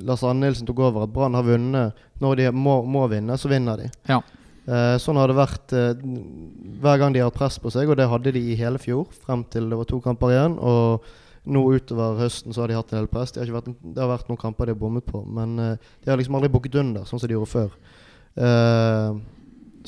Lars 0.00 0.22
Arne 0.24 0.46
Nilsen 0.46 0.68
tok 0.68 0.80
over, 0.80 1.04
at 1.04 1.12
Brann 1.12 1.36
har 1.36 1.44
vunnet 1.44 1.98
når 2.22 2.38
de 2.40 2.46
må, 2.56 2.78
må 2.88 3.04
vinne, 3.12 3.36
så 3.36 3.50
vinner 3.52 3.82
de. 3.82 3.90
Ja. 4.08 4.22
Uh, 4.64 4.96
sånn 5.02 5.18
har 5.20 5.28
det 5.28 5.36
vært 5.36 5.74
hver 5.74 7.00
gang 7.00 7.12
de 7.12 7.20
har 7.20 7.28
hatt 7.28 7.36
press 7.36 7.58
på 7.60 7.72
seg, 7.74 7.90
og 7.90 7.98
det 8.00 8.08
hadde 8.08 8.32
de 8.32 8.44
i 8.52 8.56
hele 8.56 8.80
fjor, 8.80 9.10
frem 9.26 9.44
til 9.52 9.68
det 9.68 9.80
var 9.80 9.90
to 9.90 10.00
kamper 10.04 10.32
igjen. 10.32 10.56
Og 10.56 11.04
nå 11.52 11.66
utover 11.74 12.20
høsten 12.22 12.54
så 12.54 12.62
har 12.62 12.70
de 12.70 12.78
hatt 12.78 12.94
en 12.94 13.02
del 13.02 13.10
press. 13.10 13.34
Det 13.34 13.42
har, 13.42 13.52
vært, 13.52 13.72
det 13.82 14.00
har 14.00 14.08
vært 14.08 14.28
noen 14.30 14.40
kamper 14.40 14.70
de 14.70 14.76
har 14.76 14.80
bommet 14.80 15.04
på, 15.04 15.20
men 15.26 15.58
de 15.58 16.08
har 16.08 16.16
liksom 16.20 16.38
aldri 16.38 16.52
bukket 16.54 16.78
under, 16.80 17.04
sånn 17.04 17.20
som 17.20 17.28
de 17.28 17.34
gjorde 17.34 17.50
før. 17.50 17.74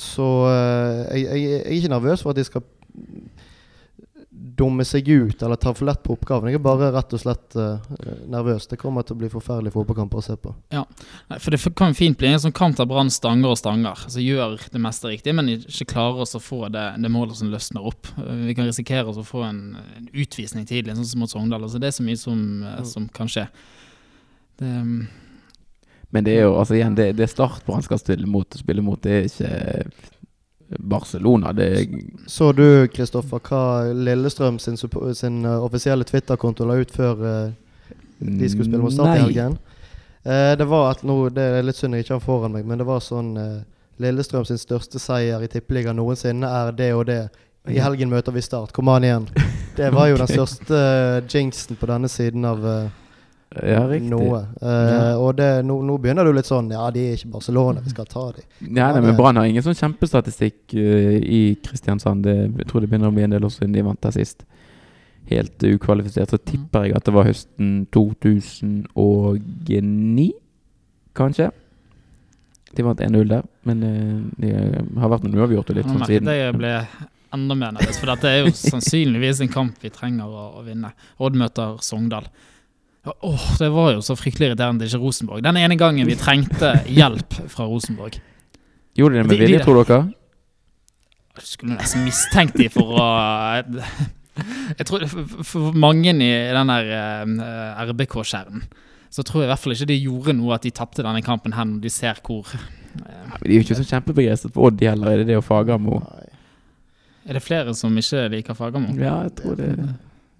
Så 0.01 0.29
jeg, 0.51 1.25
jeg, 1.25 1.43
jeg 1.45 1.61
er 1.61 1.77
ikke 1.79 1.93
nervøs 1.93 2.25
for 2.25 2.35
at 2.35 2.41
de 2.41 2.47
skal 2.47 2.65
dumme 4.55 4.85
seg 4.87 5.09
ut 5.09 5.43
eller 5.43 5.59
ta 5.61 5.73
for 5.75 5.87
lett 5.89 6.03
på 6.05 6.15
oppgaven. 6.15 6.51
Jeg 6.51 6.59
er 6.59 6.65
bare 6.65 6.91
rett 6.95 7.15
og 7.17 7.21
slett 7.21 7.57
uh, 7.59 7.81
nervøs. 8.31 8.67
Det 8.71 8.79
kommer 8.81 9.07
til 9.07 9.17
å 9.17 9.21
bli 9.23 9.31
forferdelig 9.33 9.73
fotballkamper 9.75 10.21
å 10.21 10.25
se 10.25 10.37
på. 10.41 10.53
Ja, 10.75 10.85
for 11.33 11.55
det 11.55 11.61
kan 11.79 11.97
fint 11.97 12.19
bli 12.21 12.31
en 12.31 12.43
sånn 12.43 12.55
kamp 12.55 12.79
der 12.79 12.89
Brann 12.91 13.13
stanger 13.15 13.55
og 13.55 13.59
stanger. 13.61 14.05
Altså 14.07 14.23
gjør 14.23 14.57
det 14.73 14.83
meste 14.83 15.11
riktig, 15.11 15.35
men 15.37 15.51
ikke 15.57 15.89
klarer 15.95 16.25
oss 16.27 16.37
å 16.39 16.43
få 16.43 16.69
det, 16.75 16.87
det 17.03 17.13
målet 17.13 17.39
som 17.41 17.51
løsner 17.53 17.89
opp. 17.91 18.11
Vi 18.19 18.57
kan 18.57 18.69
risikere 18.69 19.09
oss 19.11 19.21
å 19.21 19.27
få 19.27 19.45
en, 19.47 19.63
en 19.97 20.09
utvisning 20.13 20.69
tidlig, 20.71 20.97
sånn 20.99 21.11
som 21.15 21.25
mot 21.25 21.35
Sogndal. 21.35 21.67
Altså 21.67 21.83
det 21.83 21.91
er 21.91 21.99
så 21.99 22.07
mye 22.07 22.21
som, 22.21 22.41
eh, 22.63 22.81
mm. 22.81 22.89
som 22.91 23.11
kan 23.15 23.31
skje. 23.31 23.49
Det, 24.61 24.71
um, 24.71 25.07
men 26.15 26.25
det 26.25 26.37
er 26.39 26.45
jo 26.45 26.55
altså 26.55 26.77
igjen, 26.77 26.95
det, 26.95 27.09
det 27.19 27.27
Start 27.27 27.65
Brann 27.67 27.83
skal 27.83 27.99
spille 27.99 28.29
mot, 28.31 28.55
spille 28.55 28.83
mot, 28.87 29.01
det 29.03 29.15
er 29.17 29.25
ikke 29.27 29.49
Barcelona. 30.79 31.51
Det 31.53 31.89
Så 32.31 32.53
du, 32.55 32.87
Kristoffer, 32.95 33.43
hva 33.43 33.91
Lillestrøm 33.91 34.61
sin, 34.63 34.79
sin 34.79 35.41
uh, 35.43 35.59
offisielle 35.65 36.07
Twitter-konto 36.07 36.69
la 36.71 36.79
ut 36.79 36.95
før 36.95 37.25
uh, 37.27 37.51
de 38.19 38.49
skulle 38.49 38.69
spille 38.69 38.85
mot 38.85 38.95
Start 38.95 39.19
i 39.19 39.25
helgen? 39.25 39.59
Uh, 40.23 40.55
det 40.55 40.71
var 40.71 40.93
at 40.95 41.03
nå, 41.03 41.19
Det 41.35 41.51
er 41.59 41.67
litt 41.67 41.83
synd 41.83 41.99
jeg 41.99 42.07
ikke 42.07 42.21
har 42.21 42.27
foran 42.31 42.55
meg, 42.55 42.63
men 42.63 42.79
det 42.79 42.87
var 42.87 43.03
sånn 43.03 43.35
Lillestrøm 43.99 44.47
sin 44.47 44.63
største 44.63 45.03
seier 45.03 45.43
i 45.43 45.51
Tippeligaen 45.51 45.99
noensinne 45.99 46.47
er 46.47 46.75
det 46.79 46.93
og 46.95 47.09
det. 47.11 47.25
I 47.71 47.83
helgen 47.83 48.11
møter 48.15 48.35
vi 48.35 48.43
Start. 48.43 48.71
Kom 48.77 48.91
an 48.95 49.07
igjen. 49.07 49.31
Det 49.75 49.91
var 49.91 50.07
jo 50.07 50.19
den 50.21 50.31
største 50.31 50.81
jinxen 51.27 51.75
på 51.75 51.91
denne 51.91 52.07
siden 52.07 52.47
av 52.47 52.63
ja, 53.63 53.85
riktig. 53.87 54.11
Noe. 54.11 54.41
Uh, 54.59 54.69
ja. 54.69 55.17
Og 55.23 55.37
det, 55.39 55.49
nå, 55.67 55.77
nå, 55.87 55.99
begynner 56.03 56.27
du 56.27 56.33
litt 56.35 56.49
sånn 56.49 56.73
Ja, 56.75 56.89
de 56.95 57.05
er 57.07 57.19
ikke 57.19 57.35
Barcelona, 57.37 57.83
vi 57.85 57.93
skal 57.93 58.09
ta 58.11 58.25
dem. 58.35 58.47
Ja, 58.67 58.89
nei, 58.95 59.03
men 59.05 59.19
Brann 59.19 59.39
har 59.39 59.47
ingen 59.47 59.63
sånn 59.63 59.79
kjempestatistikk 59.79 60.75
uh, 60.75 61.19
i 61.23 61.43
Kristiansand. 61.63 62.27
Det, 62.27 62.35
jeg 62.65 62.69
tror 62.71 62.83
det 62.83 62.91
begynner 62.91 63.13
å 63.13 63.15
bli 63.15 63.27
en 63.29 63.35
del 63.37 63.47
også 63.47 63.63
siden 63.63 63.77
de 63.77 63.87
vant 63.87 64.03
der 64.03 64.15
sist. 64.17 64.43
Helt 65.31 65.57
uh, 65.63 65.75
ukvalifisert. 65.77 66.35
Så 66.35 66.39
tipper 66.43 66.89
jeg 66.89 66.99
at 66.99 67.07
det 67.07 67.15
var 67.15 67.29
høsten 67.31 67.69
2009, 67.95 70.29
kanskje. 71.15 71.53
De 72.75 72.83
vant 72.83 73.07
1-0 73.07 73.31
der, 73.31 73.47
men 73.71 73.77
det 74.43 74.51
har 74.99 75.11
vært 75.13 75.23
noen 75.29 75.45
uavgjort 75.45 75.69
litt 75.77 75.87
sånn 75.87 76.09
siden. 76.09 76.27
Det 76.27 76.57
ble 76.59 76.73
enda 77.35 77.57
mer 77.59 77.75
nervøs, 77.75 77.99
for 78.01 78.13
dette 78.13 78.31
er 78.31 78.43
jo 78.43 78.55
sannsynligvis 78.73 79.43
en 79.45 79.53
kamp 79.53 79.79
vi 79.83 79.93
trenger 79.95 80.27
å, 80.27 80.49
å 80.59 80.65
vinne. 80.67 80.93
Odd 81.23 81.39
møter 81.39 81.79
Sogndal. 81.85 82.29
Åh, 83.05 83.57
Det 83.59 83.69
var 83.73 83.93
jo 83.93 84.03
så 84.05 84.17
fryktelig 84.17 84.51
irriterende 84.51 84.87
ikke 84.89 85.01
Rosenborg. 85.03 85.43
Den 85.45 85.59
ene 85.61 85.77
gangen 85.77 86.09
vi 86.09 86.17
trengte 86.17 86.73
hjelp 86.89 87.37
fra 87.53 87.67
Rosenborg. 87.69 88.17
Gjorde 88.97 89.15
de 89.17 89.23
det 89.23 89.27
med 89.29 89.43
vilje, 89.43 89.65
tror 89.65 89.83
dere? 89.83 90.05
Jeg 91.35 91.51
skulle 91.51 91.77
nesten 91.77 92.07
mistenkt 92.07 92.57
de 92.57 92.69
for 92.71 92.95
å 92.95 93.05
Jeg 94.79 94.87
tror 94.87 95.05
For 95.47 95.75
mange 95.79 96.11
i 96.11 96.31
den 96.55 96.71
der 96.71 96.89
uh, 96.91 97.45
eh, 97.45 97.83
RBK-skjermen 97.91 98.65
så 99.15 99.23
tror 99.23 99.45
jeg 99.45 99.47
i 99.47 99.51
hvert 99.53 99.63
fall 99.63 99.75
ikke 99.77 99.87
de 99.87 99.97
gjorde 100.03 100.33
noe 100.35 100.57
at 100.57 100.65
de 100.67 100.73
tapte 100.75 101.03
denne 101.07 101.21
kampen 101.23 101.53
her 101.55 101.69
når 101.71 101.85
de 101.85 101.91
ser 101.93 102.19
hvor 102.27 102.49
uh, 102.51 102.63
ja, 103.05 103.37
De 103.45 103.51
er 103.53 103.61
jo 103.61 103.67
ikke 103.67 103.77
så 103.79 103.87
kjempebegeistret 103.87 104.55
for 104.57 104.71
Odd 104.71 104.83
heller, 104.83 105.13
er 105.13 105.23
det 105.23 105.29
det 105.29 105.37
og 105.39 105.45
Fagermo? 105.47 106.01
Er 107.25 107.39
det 107.39 107.45
flere 107.45 107.77
som 107.79 107.95
ikke 107.99 108.25
liker 108.33 108.59
Fagermo? 108.59 108.91
Ja, 108.99 109.21
jeg 109.29 109.37
tror 109.39 109.55
det 109.61 109.71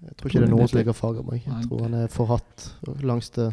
jeg 0.05 0.17
tror 0.19 0.29
ikke 0.29 0.41
det 0.41 0.47
er 0.47 0.53
noen 0.53 0.69
som 0.69 0.79
liker 0.79 1.23
meg. 1.25 1.45
Jeg 1.45 1.67
tror 1.69 1.85
han 1.87 1.97
er 1.97 2.11
forhatt 2.13 2.67
langs 3.05 3.31
det 3.35 3.49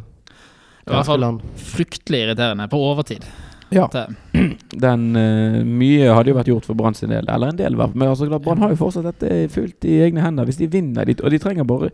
i 0.83 0.91
hvert 0.91 1.07
fall 1.07 1.25
fryktelig 1.63 2.25
irriterende 2.25 2.67
på 2.69 2.79
overtid. 2.83 3.27
Ja. 3.73 3.87
Den, 4.85 5.05
uh, 5.17 5.61
mye 5.65 6.11
hadde 6.11 6.33
jo 6.33 6.37
vært 6.37 6.51
gjort 6.51 6.67
for 6.69 6.79
Brann 6.79 6.97
sin 6.99 7.13
del. 7.13 7.29
Eller 7.31 7.53
en 7.53 7.61
del, 7.61 7.79
men 7.79 8.09
altså, 8.09 8.27
Brann 8.43 8.61
har 8.65 8.75
jo 8.75 8.81
fortsatt 8.83 9.07
dette 9.09 9.47
fullt 9.55 9.87
i 9.89 10.01
egne 10.05 10.25
hender. 10.25 10.49
Hvis 10.49 10.61
de 10.61 10.69
vinner, 10.73 11.09
de, 11.09 11.17
og 11.23 11.33
de 11.33 11.41
trenger 11.43 11.69
bare 11.69 11.93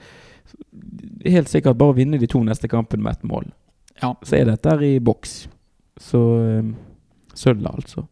helt 1.28 1.50
sikkert 1.50 1.78
bare 1.78 1.98
vinne 1.98 2.20
de 2.20 2.28
to 2.30 2.40
neste 2.46 2.70
kampene 2.70 3.04
med 3.04 3.18
ett 3.18 3.26
mål, 3.28 3.50
ja. 4.00 4.14
så 4.24 4.38
er 4.38 4.48
dette 4.48 4.72
her 4.72 4.84
i 4.86 4.94
boks. 5.04 5.42
Så 6.00 6.22
um, 6.62 6.72
sølv, 7.36 7.66
altså. 7.68 8.06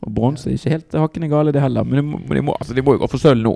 Og 0.00 0.14
bronse 0.16 0.48
er 0.48 0.56
ikke 0.56 0.74
helt 0.74 0.96
hakkende 0.96 1.30
gale, 1.30 1.54
det 1.54 1.62
heller. 1.62 1.86
Men 1.86 2.00
de 2.00 2.06
må, 2.08 2.20
de 2.26 2.44
må, 2.44 2.56
altså, 2.58 2.76
de 2.76 2.84
må 2.84 2.96
jo 2.96 3.04
gå 3.04 3.10
for 3.12 3.22
sølv 3.22 3.44
nå. 3.44 3.54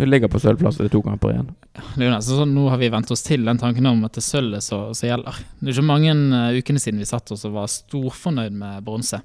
Du 0.00 0.06
ligger 0.06 0.28
på 0.32 0.38
sølvplass, 0.40 0.78
to 0.78 0.86
det 0.86 0.88
er 0.88 0.92
to 0.94 1.02
kamper 1.04 1.28
igjen. 1.34 1.48
Det 1.76 2.00
er 2.00 2.06
jo 2.06 2.12
nesten 2.14 2.38
sånn, 2.38 2.54
Nå 2.56 2.70
har 2.72 2.78
vi 2.80 2.88
vent 2.88 3.10
oss 3.12 3.20
til 3.20 3.42
den 3.44 3.58
tanken 3.60 3.84
om 3.90 3.98
at 4.06 4.14
det 4.16 4.22
er 4.22 4.24
sølvet 4.30 4.64
som 4.64 4.94
gjelder. 4.96 5.40
Det 5.58 5.68
er 5.68 5.74
ikke 5.74 5.90
mange 5.90 6.14
uh, 6.32 6.56
ukene 6.56 6.80
siden 6.80 7.02
vi 7.02 7.08
satt 7.10 7.28
oss 7.34 7.44
og 7.44 7.52
var 7.58 7.68
storfornøyd 7.68 8.56
med 8.62 8.86
bronse. 8.86 9.20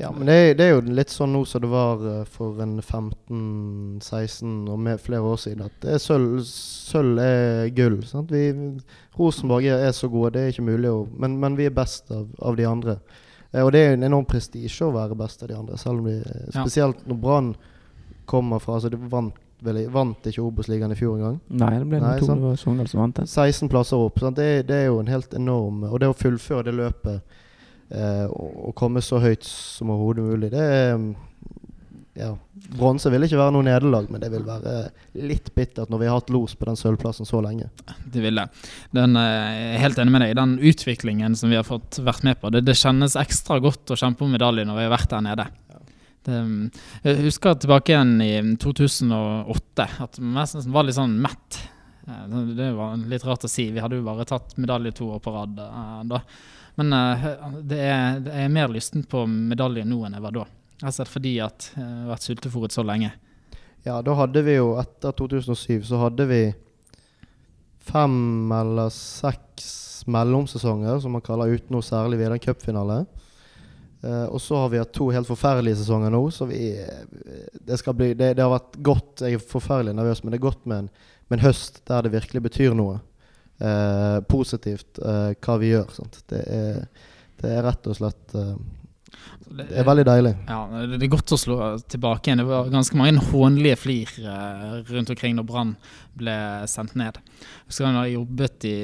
Ja, 0.00 0.10
men 0.10 0.26
det, 0.26 0.34
det, 0.58 0.66
er 0.66 0.74
jo 0.74 0.96
litt 0.98 1.14
sånn 1.14 1.30
nå 1.32 1.44
som 1.46 1.62
det 1.62 1.70
var 1.70 2.02
uh, 2.02 2.16
for 2.26 2.58
en 2.64 2.74
15-16 2.82 4.66
og 4.66 4.82
med 4.88 5.04
flere 5.04 5.30
år 5.30 5.38
siden. 5.44 5.70
At 5.70 5.86
sølv, 6.02 6.42
sølv 6.50 7.22
er 7.22 7.70
gull. 7.78 8.00
Sant? 8.10 8.34
Vi, 8.34 8.50
Rosenborg 9.14 9.70
er, 9.70 9.86
er, 9.86 9.94
så 9.94 10.10
gode, 10.10 10.34
det 10.34 10.42
er 10.42 10.52
ikke 10.56 10.66
mulig 10.72 10.90
å 10.90 11.06
Men, 11.14 11.38
men 11.46 11.54
vi 11.54 11.70
er 11.70 11.78
best 11.78 12.10
av, 12.10 12.26
av 12.42 12.58
de 12.58 12.66
andre. 12.66 12.98
Uh, 13.54 13.62
og 13.62 13.70
det 13.78 13.86
er 13.86 13.94
en 13.94 14.10
enorm 14.10 14.26
prestisje 14.26 14.90
å 14.90 14.92
være 14.98 15.22
best 15.22 15.46
av 15.46 15.54
de 15.54 15.60
andre, 15.62 15.78
selv 15.78 16.02
om 16.02 16.10
de, 16.10 16.18
spesielt 16.50 17.06
når 17.06 17.22
Brann 17.22 17.54
kommer 18.26 18.62
fra. 18.62 18.76
Altså, 18.76 18.90
du 18.92 18.98
vant, 19.10 19.34
vel, 19.64 19.82
vant 19.92 20.28
ikke 20.28 20.44
Obos-ligaen 20.44 20.92
i 20.94 20.98
fjor 20.98 21.16
engang. 21.18 21.38
Nei, 21.48 21.72
det 21.78 21.88
ble 21.90 22.02
Nei, 22.02 22.16
to, 22.20 22.28
det 22.28 22.56
Sogndal 22.60 22.90
som 22.90 23.02
vant 23.04 23.22
det. 23.22 23.28
16 23.30 23.72
plasser 23.72 24.02
opp. 24.02 24.20
Det, 24.36 24.50
det, 24.68 24.82
er 24.82 24.90
jo 24.90 25.00
en 25.02 25.10
helt 25.10 25.34
enorm 25.36 25.86
Og 25.88 25.98
det 26.02 26.10
å 26.10 26.16
fullføre 26.16 26.68
det 26.68 26.76
løpet 26.76 27.38
eh, 27.90 28.26
og, 28.26 28.74
komme 28.78 29.04
så 29.04 29.22
høyt 29.22 29.46
som 29.46 29.94
overhodet 29.94 30.26
mulig, 30.26 30.52
det 30.54 30.66
er 30.66 31.00
ja, 32.16 32.30
Bronse 32.72 33.10
vil 33.12 33.26
ikke 33.26 33.36
være 33.36 33.52
noe 33.52 33.64
nederlag, 33.66 34.06
men 34.08 34.22
det 34.22 34.30
vil 34.32 34.44
være 34.46 34.86
litt 35.20 35.50
bittert 35.56 35.90
når 35.92 36.00
vi 36.00 36.06
har 36.08 36.16
hatt 36.16 36.30
los 36.32 36.54
på 36.56 36.64
den 36.64 36.78
sølvplassen 36.80 37.28
så 37.28 37.42
lenge. 37.44 37.68
Det 38.08 38.22
vil 38.24 38.40
det. 38.40 38.46
Den, 38.96 39.18
eh, 39.20 39.26
jeg 39.52 39.74
er 39.74 39.82
helt 39.82 40.00
enig 40.00 40.14
med 40.14 40.24
deg. 40.24 40.32
Den 40.38 40.54
utviklingen 40.56 41.36
som 41.36 41.52
vi 41.52 41.58
har 41.58 41.66
fått 41.68 42.00
vært 42.00 42.24
med 42.24 42.40
på, 42.40 42.48
det, 42.54 42.64
det 42.64 42.78
kjennes 42.80 43.18
ekstra 43.20 43.58
godt 43.60 43.92
å 43.92 43.98
kjempe 44.00 44.24
om 44.24 44.32
medalje 44.32 44.64
når 44.64 44.80
vi 44.80 44.86
har 44.86 44.94
vært 44.96 45.12
der 45.12 45.26
nede. 45.28 45.46
Det, 46.26 46.42
jeg 47.06 47.22
husker 47.28 47.56
tilbake 47.62 47.92
igjen 47.94 48.16
i 48.24 48.32
2008 48.62 49.88
at 50.02 50.18
vi 50.18 50.72
var 50.74 50.86
litt 50.86 50.98
sånn 50.98 51.16
mett. 51.22 51.60
Det 52.06 52.70
var 52.74 52.98
litt 53.10 53.24
rart 53.26 53.46
å 53.46 53.50
si. 53.50 53.68
Vi 53.74 53.82
hadde 53.82 53.98
jo 53.98 54.06
bare 54.06 54.26
tatt 54.28 54.56
medalje 54.62 54.94
to 54.98 55.10
år 55.16 55.22
på 55.22 55.34
rad 55.34 55.58
uh, 55.58 56.02
da. 56.06 56.20
Men 56.78 56.92
uh, 56.92 57.26
det, 57.62 57.80
er, 57.82 58.20
det 58.26 58.34
er 58.44 58.52
mer 58.52 58.70
lysten 58.70 59.06
på 59.08 59.24
medalje 59.26 59.86
nå 59.86 60.02
enn 60.06 60.18
jeg 60.18 60.26
var 60.26 60.36
da. 60.36 60.44
Altså 60.84 61.06
fordi 61.08 61.38
at 61.40 61.70
jeg 61.72 61.86
har 61.86 62.10
vært 62.10 62.26
sultefòret 62.26 62.74
så 62.74 62.84
lenge. 62.86 63.10
Ja, 63.86 64.00
da 64.02 64.14
hadde 64.18 64.42
vi 64.46 64.58
jo 64.58 64.74
etter 64.80 65.14
2007 65.14 65.86
så 65.88 66.00
hadde 66.02 66.26
vi 66.28 66.40
fem 67.86 68.52
eller 68.52 68.90
seks 68.90 69.68
mellomsesonger 70.10 70.98
som 71.02 71.14
man 71.14 71.24
kaller 71.24 71.54
uten 71.54 71.74
noe 71.74 71.86
særlig 71.86 72.18
ved 72.20 72.34
en 72.34 72.42
cupfinale. 72.42 73.04
Uh, 74.04 74.26
og 74.28 74.40
så 74.44 74.58
har 74.60 74.70
vi 74.72 74.80
hatt 74.80 74.92
to 74.94 75.08
helt 75.14 75.28
forferdelige 75.28 75.78
sesonger 75.80 76.12
nå, 76.12 76.20
så 76.30 76.46
vi 76.46 76.76
Det, 77.66 77.78
skal 77.80 77.96
bli, 77.96 78.10
det, 78.14 78.34
det 78.36 78.44
har 78.44 78.52
vært 78.52 78.76
godt 78.84 79.22
Jeg 79.24 79.38
er 79.38 79.46
forferdelig 79.50 79.96
nervøs, 79.96 80.22
men 80.22 80.34
det 80.34 80.38
er 80.38 80.48
godt 80.48 80.66
med 80.68 80.84
en, 80.84 80.90
med 81.28 81.38
en 81.38 81.46
høst 81.46 81.80
der 81.88 82.04
det 82.04 82.12
virkelig 82.12 82.42
betyr 82.48 82.76
noe. 82.76 83.00
Uh, 83.56 84.20
positivt 84.28 85.00
uh, 85.00 85.32
hva 85.32 85.56
vi 85.62 85.72
gjør. 85.72 85.94
Det 86.28 86.42
er, 86.44 86.82
det, 87.40 87.48
er, 87.48 87.62
rett 87.64 87.88
og 87.88 87.96
slett 87.96 88.36
Det 89.46 89.66
er 89.78 89.84
veldig 89.86 90.04
deilig. 90.08 90.32
Ja, 90.48 90.56
Det 90.90 91.02
er 91.06 91.10
godt 91.12 91.32
å 91.32 91.38
slå 91.38 91.56
tilbake 91.92 92.28
igjen. 92.30 92.40
Det 92.42 92.46
var 92.48 92.70
ganske 92.72 92.96
mange 92.98 93.22
hånlige 93.30 93.76
flir 93.78 94.10
eh, 94.18 94.80
rundt 94.90 95.12
omkring 95.12 95.36
når 95.38 95.46
Brann 95.46 95.70
ble 96.18 96.34
sendt 96.70 96.96
ned. 96.98 97.18
Jeg 97.20 97.68
husker 97.68 97.86
da 97.92 98.02
jeg 98.06 98.16
jobbet 98.16 98.66
i 98.66 98.74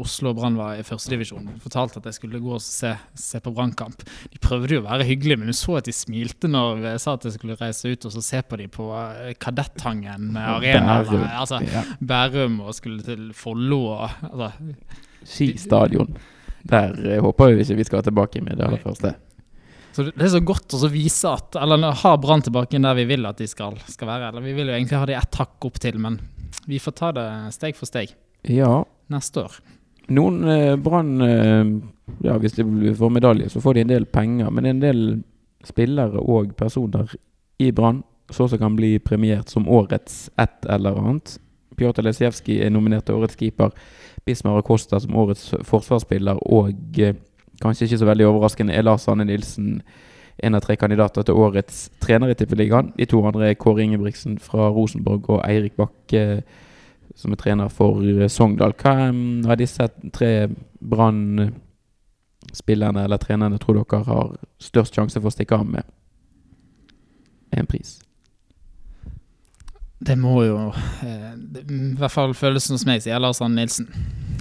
Oslo 0.00 0.30
og 0.32 0.38
Brann 0.38 0.56
var 0.56 0.78
i 0.78 0.86
førstedivisjon. 0.86 1.50
Fortalte 1.60 2.00
at 2.00 2.08
jeg 2.08 2.16
skulle 2.20 2.40
gå 2.40 2.54
og 2.56 2.62
se, 2.64 2.94
se 3.18 3.40
på 3.44 3.52
Brannkamp. 3.52 4.04
De 4.32 4.40
prøvde 4.42 4.78
jo 4.78 4.80
å 4.84 4.86
være 4.88 5.06
hyggelige, 5.10 5.42
men 5.42 5.52
du 5.52 5.56
så 5.58 5.76
at 5.82 5.90
de 5.90 5.94
smilte 5.96 6.48
når 6.50 6.86
jeg 6.86 7.04
sa 7.04 7.16
at 7.18 7.28
jeg 7.28 7.36
skulle 7.36 7.58
reise 7.60 7.92
ut 7.92 8.08
og 8.08 8.16
så 8.16 8.24
se 8.30 8.42
på 8.48 8.60
dem 8.62 8.72
på 8.74 8.88
eh, 8.96 9.34
Kadettangen 9.42 10.32
arena. 10.38 10.98
Bærum. 11.02 11.28
Altså, 11.28 11.60
Ja. 11.68 11.84
Bærum 12.00 12.60
og 12.64 12.74
skulle 12.78 13.04
til 13.04 13.28
Follo 13.36 13.82
og 13.98 14.08
altså, 14.32 14.52
Ski 15.28 15.52
stadion. 15.60 16.14
Der 16.68 16.94
eh, 17.04 17.20
håper 17.22 17.52
vi 17.54 17.64
ikke 17.66 17.76
vi 17.82 17.84
skal 17.90 18.02
tilbake 18.06 18.40
med 18.40 18.56
det 18.56 18.64
aller 18.70 18.80
første. 18.82 19.16
Så 19.98 20.04
det 20.06 20.22
er 20.22 20.30
så 20.30 20.38
godt 20.46 20.74
å 20.78 20.88
vise 20.92 21.30
at 21.34 21.56
Eller 21.58 21.88
ha 22.04 22.10
Brann 22.22 22.44
tilbake 22.46 22.78
der 22.78 22.94
vi 22.94 23.04
vil 23.08 23.26
at 23.26 23.40
de 23.42 23.48
skal, 23.50 23.74
skal 23.90 24.06
være. 24.06 24.28
Eller 24.28 24.44
vi 24.46 24.52
vil 24.54 24.70
jo 24.70 24.76
egentlig 24.76 25.00
ha 25.00 25.08
det 25.10 25.16
ett 25.18 25.38
hakk 25.40 25.66
opp 25.66 25.80
til, 25.82 25.98
men 25.98 26.20
vi 26.70 26.78
får 26.78 26.94
ta 27.00 27.08
det 27.16 27.24
steg 27.56 27.74
for 27.74 27.90
steg 27.90 28.12
Ja, 28.46 28.84
neste 29.10 29.42
år. 29.42 29.56
Noen 30.14 30.38
eh, 30.46 30.76
Brann 30.78 31.10
eh, 31.26 31.72
Ja, 32.22 32.38
hvis 32.38 32.54
de 32.54 32.94
får 32.94 33.10
medalje, 33.10 33.50
så 33.50 33.60
får 33.64 33.74
de 33.74 33.82
en 33.82 33.90
del 33.90 34.06
penger. 34.06 34.54
Men 34.54 34.70
en 34.70 34.84
del 34.84 35.02
spillere 35.66 36.22
og 36.22 36.54
personer 36.56 37.10
i 37.58 37.72
Brann 37.74 38.04
så 38.30 38.46
som 38.46 38.62
kan 38.62 38.78
bli 38.78 39.00
premiert 39.02 39.50
som 39.50 39.66
årets 39.66 40.28
ett 40.38 40.66
eller 40.70 40.94
annet. 40.94 41.40
Pjotr 41.74 42.06
Lesijevskij 42.06 42.62
er 42.62 42.70
nominert 42.70 43.08
til 43.08 43.18
årets 43.18 43.34
keeper. 43.40 43.74
Bismar 44.22 44.62
Acosta 44.62 45.02
som 45.02 45.18
årets 45.18 45.50
forsvarsspiller. 45.66 46.38
Og 46.46 47.02
eh, 47.02 47.18
kanskje 47.62 47.84
ikke 47.88 48.02
så 48.02 48.08
veldig 48.08 48.26
overraskende 48.28 48.74
er 48.74 48.82
Lars 48.86 49.08
Anne 49.08 49.24
Nilsen 49.28 49.66
en 50.38 50.54
av 50.54 50.62
tre 50.62 50.76
kandidater 50.78 51.22
til 51.26 51.34
årets 51.34 51.90
trener 52.02 52.30
i 52.30 52.34
Tippeligaen. 52.38 52.92
De 52.94 53.06
to 53.10 53.18
andre 53.26 53.48
er 53.50 53.58
Kåre 53.58 53.82
Ingebrigtsen 53.82 54.38
fra 54.38 54.68
Rosenborg 54.70 55.26
og 55.34 55.42
Eirik 55.42 55.74
Bakke 55.78 56.42
som 57.18 57.32
er 57.32 57.36
trener 57.40 57.68
for 57.72 58.02
eh, 58.06 58.28
Sogndal. 58.30 58.72
Hva 58.78 59.08
em, 59.08 59.44
av 59.48 59.56
disse 59.58 59.88
tre 60.14 60.48
Brann-spillerne 60.78 63.04
eller 63.04 63.18
trenerne 63.22 63.58
tror 63.58 63.74
dere 63.80 64.04
har 64.06 64.36
størst 64.62 64.94
sjanse 64.94 65.20
for 65.20 65.28
å 65.30 65.34
stikke 65.34 65.56
av 65.58 65.66
med 65.66 65.82
en 67.50 67.66
pris? 67.66 68.07
Det 69.98 70.14
må 70.18 70.36
jo 70.46 70.58
eh, 71.02 71.32
I 71.34 71.78
hvert 71.98 72.14
fall 72.14 72.34
føles 72.38 72.68
hos 72.70 72.86
meg, 72.86 73.02
sier 73.02 73.18
Lars 73.22 73.40
Arne 73.42 73.58
Nilsen. 73.58 73.88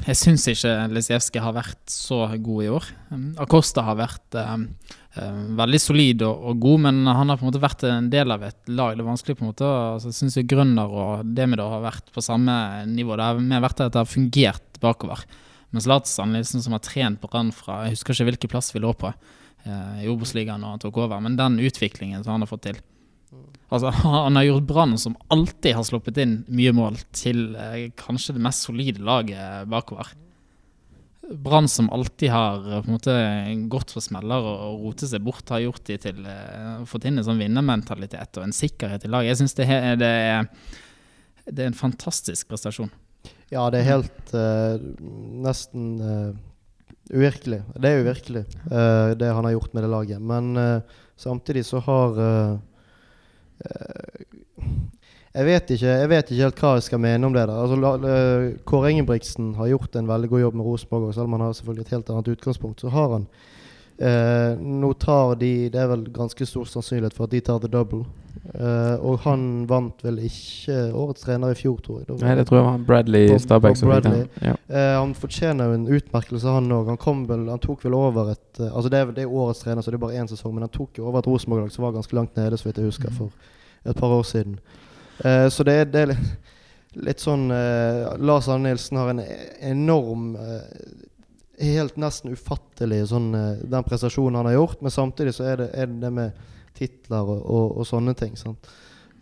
Jeg 0.08 0.16
syns 0.16 0.46
ikke 0.48 0.72
Lisijevskij 0.94 1.42
har 1.44 1.56
vært 1.56 1.82
så 1.92 2.22
god 2.40 2.64
i 2.64 2.70
år. 2.72 2.86
Um, 3.10 3.26
Acosta 3.44 3.84
har 3.84 3.98
vært 4.00 4.38
eh, 4.40 4.54
eh, 5.20 5.40
veldig 5.58 5.80
solid 5.82 6.22
og, 6.24 6.46
og 6.52 6.62
god, 6.64 6.84
men 6.86 7.02
han 7.10 7.34
har 7.34 7.40
på 7.40 7.44
en 7.44 7.50
måte 7.50 7.64
vært 7.64 7.84
en 7.90 8.08
del 8.14 8.32
av 8.32 8.46
et 8.48 8.72
lag. 8.72 8.94
Det 8.96 9.04
er 9.04 9.10
vanskelig 9.10 9.36
på 9.40 9.44
en 9.44 9.52
måte 9.52 9.68
altså, 9.68 10.14
Jeg 10.14 10.20
syns 10.22 10.40
Grønner 10.48 10.94
og 10.94 11.34
Demidor 11.36 11.74
har 11.76 11.84
vært 11.90 12.14
på 12.16 12.24
samme 12.24 12.56
nivå. 12.94 13.18
Det 13.18 13.28
har 13.28 13.44
mer 13.50 13.66
vært 13.66 13.84
at 13.84 13.98
det 13.98 14.04
har 14.04 14.14
fungert 14.14 14.80
bakover. 14.84 15.26
Mens 15.76 15.90
Lars 15.90 16.14
Arne 16.22 16.38
Nilsen, 16.38 16.64
som 16.64 16.78
har 16.78 16.86
trent 16.86 17.20
Brann 17.26 17.50
fra 17.52 17.82
Jeg 17.88 17.98
husker 17.98 18.16
ikke 18.16 18.30
hvilken 18.30 18.54
plass 18.54 18.72
vi 18.76 18.86
lå 18.86 18.94
på 18.96 19.10
eh, 19.12 20.06
i 20.06 20.12
Obos-ligaen 20.14 20.62
når 20.64 20.78
han 20.78 20.86
tok 20.86 21.02
over, 21.04 21.20
men 21.26 21.36
den 21.36 21.60
utviklingen 21.60 22.24
som 22.24 22.38
han 22.38 22.46
har 22.46 22.54
fått 22.54 22.70
til 22.70 22.80
Altså, 23.70 23.90
Han 24.08 24.36
har 24.40 24.46
gjort 24.48 24.68
Brann, 24.70 24.98
som 25.02 25.18
alltid 25.34 25.76
har 25.76 25.84
sluppet 25.88 26.18
inn 26.24 26.38
mye 26.48 26.72
mål, 26.76 27.00
til 27.16 27.50
eh, 27.60 27.90
kanskje 28.00 28.38
det 28.38 28.44
mest 28.46 28.64
solide 28.68 29.04
laget 29.04 29.68
bakover. 29.72 30.14
Brann 31.28 31.68
som 31.68 31.90
alltid 31.92 32.32
har 32.32 32.62
eh, 32.64 32.82
på 32.82 32.88
en 32.88 32.96
måte 32.96 33.16
gått 33.74 33.92
for 33.92 34.06
smeller 34.06 34.40
og, 34.48 34.62
og 34.70 34.86
rotet 34.88 35.12
seg 35.12 35.26
bort, 35.26 35.50
har 35.52 35.66
gjort 35.66 35.84
de 35.90 35.98
til 36.06 36.22
eh, 36.24 36.78
fått 36.88 37.08
inn 37.10 37.20
en 37.20 37.28
sånn 37.28 37.42
vinnermentalitet 37.42 38.40
og 38.40 38.48
en 38.48 38.56
sikkerhet 38.56 39.04
i 39.04 39.12
laget. 39.12 39.34
Jeg 39.34 39.42
syns 39.42 39.58
det, 39.60 39.68
det, 40.00 40.14
er- 40.32 40.48
det 41.52 41.64
er 41.66 41.72
en 41.74 41.78
fantastisk 41.80 42.48
prestasjon. 42.52 42.90
Ja, 43.52 43.66
det 43.72 43.80
er 43.84 43.90
helt 43.92 44.32
eh, 44.36 44.80
nesten 45.44 45.86
eh, 46.04 46.32
uvirkelig. 47.12 47.62
Det 47.76 47.92
er 47.92 48.02
uvirkelig, 48.04 48.46
eh, 48.72 49.12
det 49.20 49.30
han 49.36 49.48
har 49.48 49.56
gjort 49.58 49.76
med 49.76 49.84
det 49.86 49.92
laget. 49.92 50.24
Men 50.32 50.50
eh, 50.60 50.98
samtidig 51.20 51.64
så 51.68 51.80
har 51.86 52.20
eh, 52.24 52.56
eh, 52.56 52.58
jeg 55.38 55.46
vet, 55.46 55.70
ikke, 55.76 55.92
jeg 56.02 56.10
vet 56.10 56.32
ikke 56.32 56.44
helt 56.48 56.62
hva 56.64 56.72
jeg 56.78 56.86
skal 56.88 57.02
mene 57.04 57.28
om 57.28 57.34
det. 57.36 57.44
der. 57.46 57.60
Altså, 57.62 58.62
Kåre 58.66 58.92
Ingebrigtsen 58.94 59.52
har 59.60 59.70
gjort 59.70 59.96
en 60.00 60.08
veldig 60.10 60.30
god 60.32 60.40
jobb 60.48 60.56
med 60.58 60.66
Rosenborg, 60.66 61.14
selv 61.14 61.28
om 61.30 61.36
han 61.38 61.46
har 61.46 61.54
selvfølgelig 61.54 61.86
et 61.86 61.94
helt 61.98 62.10
annet 62.10 62.32
utgangspunkt, 62.34 62.82
så 62.82 62.90
har 62.90 63.12
han 63.18 63.28
eh, 64.00 64.56
Nå 64.58 64.94
tar 64.98 65.36
de 65.42 65.52
Det 65.70 65.82
er 65.84 65.92
vel 65.92 66.08
ganske 66.16 66.46
stor 66.50 66.66
sannsynlighet 66.66 67.14
for 67.14 67.28
at 67.30 67.36
de 67.36 67.40
tar 67.46 67.60
the 67.62 67.70
double. 67.70 68.06
Eh, 68.56 68.96
og 69.04 69.20
han 69.26 69.66
vant 69.70 70.02
vel 70.06 70.22
ikke 70.24 70.76
årets 70.96 71.26
trener 71.26 71.52
i 71.52 71.58
fjor, 71.60 71.78
tror 71.84 72.00
jeg. 72.02 72.18
Nei, 72.22 72.36
det 72.40 72.46
tror 72.48 72.58
jeg 72.62 72.68
var 72.70 72.86
Bradley 72.88 73.28
Bob- 73.30 73.42
Stabæk 73.44 73.76
Bob. 73.82 73.90
Bradley. 73.92 74.24
Ja. 74.42 74.54
Eh, 74.72 74.94
han 75.02 75.14
fortjener 75.18 75.68
jo 75.70 75.78
en 75.78 75.88
utmerkelse, 76.00 76.48
han 76.56 76.72
òg. 76.72 76.94
Han, 77.04 77.26
han 77.52 77.60
tok 77.62 77.84
vel 77.86 77.98
over 77.98 78.32
et 78.34 78.62
eh, 78.64 78.72
Altså 78.74 78.90
Det 78.94 79.02
er 79.04 79.12
det 79.14 79.26
er 79.28 79.34
årets 79.44 79.62
trener, 79.66 79.84
så 79.86 79.92
det 79.92 80.00
er 80.00 80.06
bare 80.08 80.18
én 80.24 80.30
sesong, 80.32 80.54
men 80.56 80.66
han 80.66 80.74
tok 80.74 80.98
jo 80.98 81.06
over 81.12 81.20
et 81.22 81.28
Rosenborg-lag 81.30 81.70
som 81.76 81.86
var 81.86 81.94
ganske 82.00 82.16
langt 82.18 82.38
nede, 82.40 82.58
så 82.58 82.70
vidt 82.70 82.82
jeg 82.82 82.90
husker, 82.90 83.12
for 83.14 83.30
et 83.88 83.98
par 83.98 84.14
år 84.14 84.24
siden. 84.24 84.60
Eh, 85.24 85.50
så 85.50 85.64
det 85.64 85.78
det 85.94 86.04
er 86.06 86.14
litt, 86.98 87.22
sånn 87.22 87.50
eh, 87.52 88.18
Lars 88.22 88.50
Arne 88.50 88.70
Nilsen 88.70 89.00
har 89.00 89.14
en 89.14 89.24
enorm 89.74 90.36
eh, 90.36 91.06
Helt 91.58 91.96
nesten 91.98 92.36
ufattelig 92.38 93.08
sånn 93.10 93.32
den 93.34 93.86
prestasjonen 93.88 94.36
han 94.38 94.46
har 94.46 94.60
gjort, 94.60 94.84
men 94.86 94.94
samtidig 94.94 95.32
så 95.34 95.48
er 95.50 95.56
det 95.58 95.66
er 95.74 95.88
det, 95.90 96.12
med 96.14 96.36
titler 96.78 97.32
og, 97.34 97.40
og, 97.42 97.72
og 97.82 97.88
sånne 97.90 98.14
ting. 98.14 98.36
sant? 98.38 98.70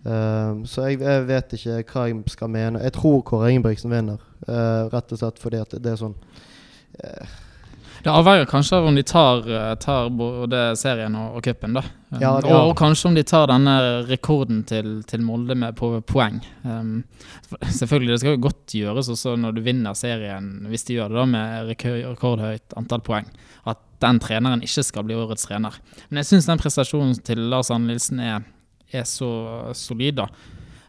Så 0.04 0.84
jeg, 0.84 1.00
jeg 1.00 1.22
vet 1.30 1.56
ikke 1.56 1.78
hva 1.94 2.04
jeg 2.10 2.34
skal 2.34 2.52
mene. 2.52 2.82
Jeg 2.84 2.92
tror 2.98 3.24
Kåre 3.24 3.54
Ingebrigtsen 3.54 3.96
vinner, 3.96 4.20
rett 4.92 5.16
og 5.16 5.22
slett 5.22 5.40
fordi 5.40 5.64
at 5.64 5.78
det 5.80 5.94
er 5.94 6.02
sånn 6.04 6.18
Det 8.06 8.14
avveier 8.14 8.46
kanskje 8.46 8.78
av 8.78 8.86
om 8.86 8.96
de 8.96 9.02
tar, 9.02 9.40
eh, 9.50 9.72
tar 9.82 10.12
både 10.14 10.60
serien 10.78 11.16
og, 11.18 11.40
og 11.40 11.46
cupen, 11.48 11.74
da. 11.74 11.82
Um, 12.12 12.20
Ja, 12.22 12.34
og, 12.38 12.52
og 12.54 12.74
kanskje 12.78 13.08
om 13.10 13.16
de 13.18 13.24
tar 13.26 13.48
denne 13.50 13.74
rekorden 14.06 14.60
til, 14.70 15.00
til 15.10 15.24
Molde 15.26 15.56
med 15.58 15.74
på 15.80 15.90
poeng. 16.06 16.38
Um, 16.62 17.00
selvfølgelig, 17.66 18.12
det 18.14 18.20
skal 18.22 18.36
jo 18.36 18.44
godt 18.46 18.76
gjøres 18.78 19.10
også 19.10 19.34
når 19.42 19.58
du 19.58 19.64
vinner 19.66 19.98
serien, 19.98 20.52
hvis 20.70 20.86
de 20.86 21.00
gjør 21.00 21.16
det 21.16 21.18
da 21.18 21.26
med 21.32 21.72
rekordhøyt 21.72 22.78
antall 22.78 23.02
poeng, 23.10 23.32
at 23.66 23.82
den 24.06 24.22
treneren 24.22 24.62
ikke 24.62 24.86
skal 24.86 25.08
bli 25.10 25.18
årets 25.18 25.50
trener. 25.50 25.74
Men 26.12 26.22
jeg 26.22 26.30
syns 26.30 26.52
den 26.52 26.62
prestasjonen 26.62 27.18
til 27.26 27.42
Lars 27.50 27.74
Anne 27.74 27.90
Nilsen 27.90 28.22
er, 28.22 28.46
er 28.94 29.10
så 29.10 29.32
solid, 29.74 30.22
da. 30.22 30.30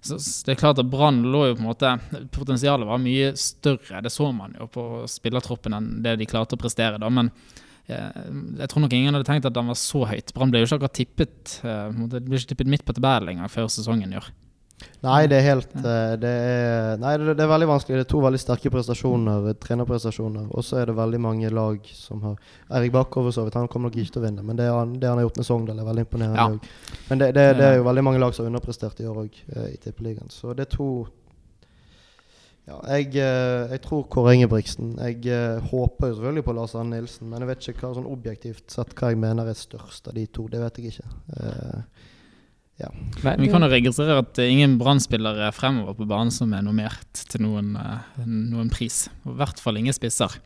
Det 0.08 0.54
er 0.54 0.58
klart 0.60 0.80
at 0.82 0.88
Brann 0.90 1.22
lå 1.26 1.42
jo 1.50 1.58
på 1.58 1.64
en 1.64 1.68
måte 1.70 1.92
Potensialet 2.34 2.88
var 2.88 3.02
mye 3.02 3.32
større, 3.40 4.02
det 4.04 4.12
så 4.14 4.30
man 4.34 4.56
jo 4.58 4.68
på 4.72 4.86
spillertroppen 5.10 5.76
enn 5.76 5.92
det 6.04 6.16
de 6.20 6.28
klarte 6.30 6.58
å 6.58 6.60
prestere, 6.60 7.00
da. 7.02 7.10
Men 7.12 7.32
eh, 7.88 8.24
jeg 8.62 8.70
tror 8.72 8.84
nok 8.84 8.96
ingen 8.96 9.16
hadde 9.16 9.28
tenkt 9.28 9.48
at 9.48 9.56
den 9.56 9.70
var 9.72 9.78
så 9.80 10.04
høyt. 10.08 10.34
Brann 10.36 10.54
ble 10.54 10.62
jo 10.62 10.70
ikke 10.70 10.80
akkurat 10.80 10.98
tippet 11.00 11.58
eh, 11.66 12.02
ble 12.16 12.40
ikke 12.40 12.54
tippet 12.54 12.72
midt 12.72 12.86
på 12.86 12.96
tabellen 12.96 13.36
engang 13.36 13.52
før 13.52 13.70
sesongen 13.72 14.16
år. 14.18 14.30
Nei, 15.06 15.26
det 15.30 15.38
er 15.38 15.44
helt 15.46 15.74
eh, 15.78 16.14
det 16.20 16.30
er, 16.30 16.96
Nei, 17.00 17.14
det, 17.22 17.36
er 17.40 17.48
veldig 17.48 17.68
vanskelig. 17.70 18.00
Det 18.00 18.04
er 18.04 18.10
to 18.10 18.20
veldig 18.24 18.40
sterke 18.42 18.72
prestasjoner, 18.74 19.50
eh, 19.52 19.58
trenerprestasjoner. 19.62 20.48
Og 20.50 20.66
så 20.66 20.80
er 20.80 20.90
det 20.90 20.96
veldig 20.98 21.20
mange 21.22 21.50
lag 21.54 21.92
som 21.96 22.24
har 22.26 22.36
Eirik 22.76 22.94
Bakkov, 22.96 23.28
for 23.28 23.36
så 23.36 23.46
vidt. 23.46 23.58
Han 23.60 23.70
kommer 23.72 23.88
nok 23.90 24.00
ikke 24.02 24.16
til 24.16 24.24
å 24.24 24.26
vinne, 24.26 24.44
men 24.46 24.58
det 24.58 24.68
han, 24.68 24.96
det 25.00 25.08
han 25.08 25.20
har 25.20 25.28
gjort 25.28 25.40
med 25.40 25.48
Sogndal, 25.48 25.80
er 25.80 25.90
veldig 25.90 26.06
imponerende 26.06 26.42
Ja. 26.42 26.72
Men 27.10 27.22
det, 27.22 27.30
det, 27.38 27.46
det 27.60 27.68
er 27.70 27.78
jo 27.78 27.86
veldig 27.86 28.04
mange 28.08 28.20
lag 28.22 28.34
som 28.34 28.44
har 28.44 28.52
underprestert 28.52 29.00
i 29.00 29.08
år 29.08 29.22
òg, 29.24 29.38
i 29.70 29.78
Tippeligaen. 29.80 30.32
Så 30.32 30.56
det 30.56 30.66
er 30.66 30.74
to 30.76 30.90
ja, 32.66 32.80
jeg, 32.96 33.12
eh, 33.22 33.68
jeg 33.70 33.80
tror 33.84 34.08
Kåre 34.10 34.32
Ingebrigtsen. 34.34 34.96
Jeg 34.98 35.20
eh, 35.30 35.66
håper 35.70 36.10
jo 36.10 36.16
selvfølgelig 36.16 36.46
på 36.48 36.54
Lars 36.56 36.74
Arne 36.74 36.96
Nilsen, 36.96 37.28
men 37.30 37.44
jeg 37.44 37.50
vet 37.52 37.68
ikke 37.70 37.84
hva 37.84 37.92
sånn 37.94 38.08
objektivt 38.10 38.74
sett 38.74 38.94
hva 38.98 39.12
jeg 39.12 39.20
mener 39.22 39.46
er 39.46 39.58
størst 39.58 40.10
av 40.10 40.16
de 40.18 40.24
to. 40.26 40.48
Det 40.50 40.62
vet 40.64 40.80
jeg 40.80 40.90
ikke. 40.90 41.12
Eh, 42.80 42.88
Men 43.24 43.40
Vi 43.40 43.48
kan 43.48 43.62
jo 43.64 43.68
registrere 43.72 44.18
at 44.20 44.38
ingen 44.38 44.78
Brann-spillere 44.78 45.52
fremover 45.56 45.96
på 45.96 46.06
banen 46.08 46.30
som 46.30 46.52
er 46.52 46.62
nominert 46.62 47.24
til 47.30 47.42
noen, 47.46 47.76
eh, 47.76 48.24
noen 48.26 48.68
pris. 48.70 49.08
Og 49.24 49.34
I 49.34 49.38
hvert 49.40 49.60
fall 49.62 49.76
ingen 49.80 49.96
spisser. 49.96 50.36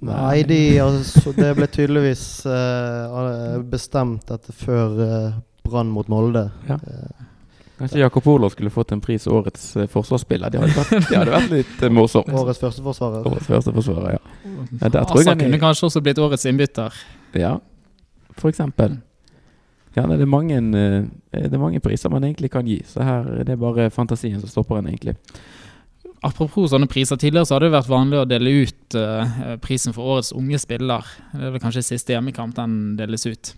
Nei, 0.00 0.42
de, 0.46 0.78
altså, 0.78 1.32
det 1.34 1.56
ble 1.56 1.66
tydeligvis 1.66 2.44
uh, 2.46 3.56
bestemt 3.66 4.28
dette 4.28 4.52
før 4.54 4.92
uh, 5.00 5.32
Brann 5.66 5.90
mot 5.90 6.06
Molde. 6.12 6.44
Ja. 6.68 6.76
Kanskje 7.80 7.98
Jakob 8.04 8.26
Olav 8.30 8.52
skulle 8.54 8.70
fått 8.70 8.92
en 8.94 9.00
pris 9.02 9.26
årets 9.26 9.72
forsvarsspiller. 9.90 10.50
Det 10.54 10.60
hadde 10.62 10.76
vært, 10.76 11.08
det 11.08 11.18
hadde 11.18 11.34
vært 11.34 11.50
litt 11.56 11.82
morsomt. 11.94 12.30
årets 12.30 12.62
førsteforsvarer. 12.62 13.26
Årets 13.26 13.50
første 13.50 13.74
forsvarer, 13.74 14.16
ja. 14.18 14.22
Ja, 14.82 15.02
Asa 15.02 15.32
er- 15.32 15.42
kunne 15.42 15.60
kanskje 15.62 15.90
også 15.90 16.02
blitt 16.02 16.18
årets 16.22 16.46
innbytter. 16.46 16.94
Ja, 17.34 17.56
for 18.38 18.50
eksempel. 18.52 19.00
Ja, 19.98 20.06
det, 20.06 20.22
er 20.22 20.30
mange, 20.30 20.58
eh, 20.58 21.06
det 21.34 21.50
er 21.50 21.60
mange 21.60 21.80
priser 21.82 22.12
man 22.12 22.26
egentlig 22.26 22.52
kan 22.54 22.66
gi, 22.68 22.78
så 22.86 23.02
her 23.02 23.30
er 23.42 23.56
bare 23.58 23.88
fantasien 23.90 24.38
som 24.38 24.50
stopper 24.50 24.78
en, 24.78 24.90
egentlig. 24.92 25.16
Apropos 26.24 26.72
sånne 26.72 26.88
priser. 26.90 27.18
Tidligere 27.18 27.46
så 27.46 27.56
hadde 27.56 27.68
det 27.68 27.76
vært 27.76 27.90
vanlig 27.90 28.18
å 28.18 28.26
dele 28.26 28.52
ut 28.64 28.96
uh, 28.98 29.54
prisen 29.62 29.94
for 29.94 30.16
årets 30.16 30.32
unge 30.34 30.58
spiller. 30.58 31.06
Det 31.30 31.46
er 31.46 31.52
vel 31.54 31.62
kanskje 31.62 31.84
siste 31.86 32.14
hjemmekamp 32.14 32.56
den 32.56 32.96
deles 32.98 33.26
ut. 33.28 33.52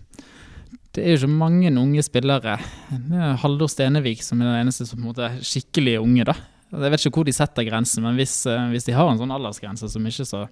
Det 0.93 1.01
er 1.01 1.15
jo 1.15 1.23
ikke 1.23 1.39
mange 1.39 1.71
unge 1.71 2.03
spillere. 2.05 2.59
Det 2.91 3.17
er 3.17 3.39
Haldor 3.41 3.71
Stenevik 3.71 4.21
som 4.25 4.43
er 4.43 4.51
den 4.51 4.67
eneste 4.67 4.85
som 4.85 4.99
på 4.99 5.07
en 5.07 5.09
måte 5.09 5.25
er 5.25 5.39
skikkelig 5.41 5.97
unge. 6.03 6.27
da. 6.29 6.37
Jeg 6.75 6.93
vet 6.93 7.05
ikke 7.07 7.21
hvor 7.21 7.27
de 7.27 7.35
setter 7.35 7.65
grensen, 7.65 8.05
men 8.05 8.19
hvis, 8.19 8.43
uh, 8.45 8.69
hvis 8.69 8.85
de 8.85 8.97
har 8.97 9.09
en 9.09 9.21
sånn 9.21 9.33
aldersgrense 9.33 9.89
som 9.89 10.05
ikke 10.11 10.27
er 10.27 10.29
så 10.29 10.43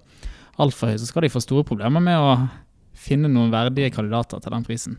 altfor 0.60 0.90
høy, 0.90 0.98
så 0.98 1.06
skal 1.08 1.28
de 1.28 1.32
få 1.32 1.44
store 1.44 1.68
problemer 1.68 2.02
med 2.02 2.18
å 2.18 2.34
finne 3.00 3.30
noen 3.30 3.54
verdige 3.54 3.94
kandidater 3.94 4.42
til 4.42 4.56
den 4.56 4.66
prisen. 4.66 4.98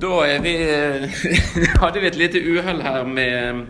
Da 0.00 0.24
vi, 0.40 0.54
hadde 1.82 2.00
vi 2.00 2.08
et 2.08 2.18
lite 2.18 2.40
uhell 2.40 2.82
her 2.84 3.04
med 3.04 3.66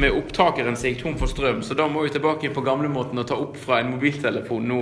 med 0.00 0.12
opptakeren 0.12 0.76
som 0.76 0.90
gikk 0.90 1.02
tom 1.02 1.16
for 1.16 1.30
strøm, 1.30 1.62
så 1.64 1.76
da 1.76 1.86
må 1.88 2.02
vi 2.04 2.12
tilbake 2.12 2.50
på 2.52 2.64
gamlemåten 2.64 3.20
og 3.20 3.28
ta 3.28 3.38
opp 3.40 3.56
fra 3.60 3.80
en 3.80 3.94
mobiltelefon 3.94 4.68
nå 4.68 4.80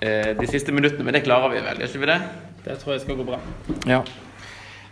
eh, 0.00 0.32
de 0.36 0.48
siste 0.50 0.74
minuttene. 0.76 1.06
Men 1.06 1.16
det 1.16 1.24
klarer 1.24 1.54
vi 1.54 1.62
vel, 1.64 1.80
gjør 1.80 1.92
ikke 1.92 2.02
vi 2.04 2.10
det? 2.10 2.18
Det 2.66 2.78
tror 2.82 2.96
jeg 2.96 3.04
skal 3.06 3.20
gå 3.20 3.26
bra. 3.28 3.40
Ja. 3.88 4.02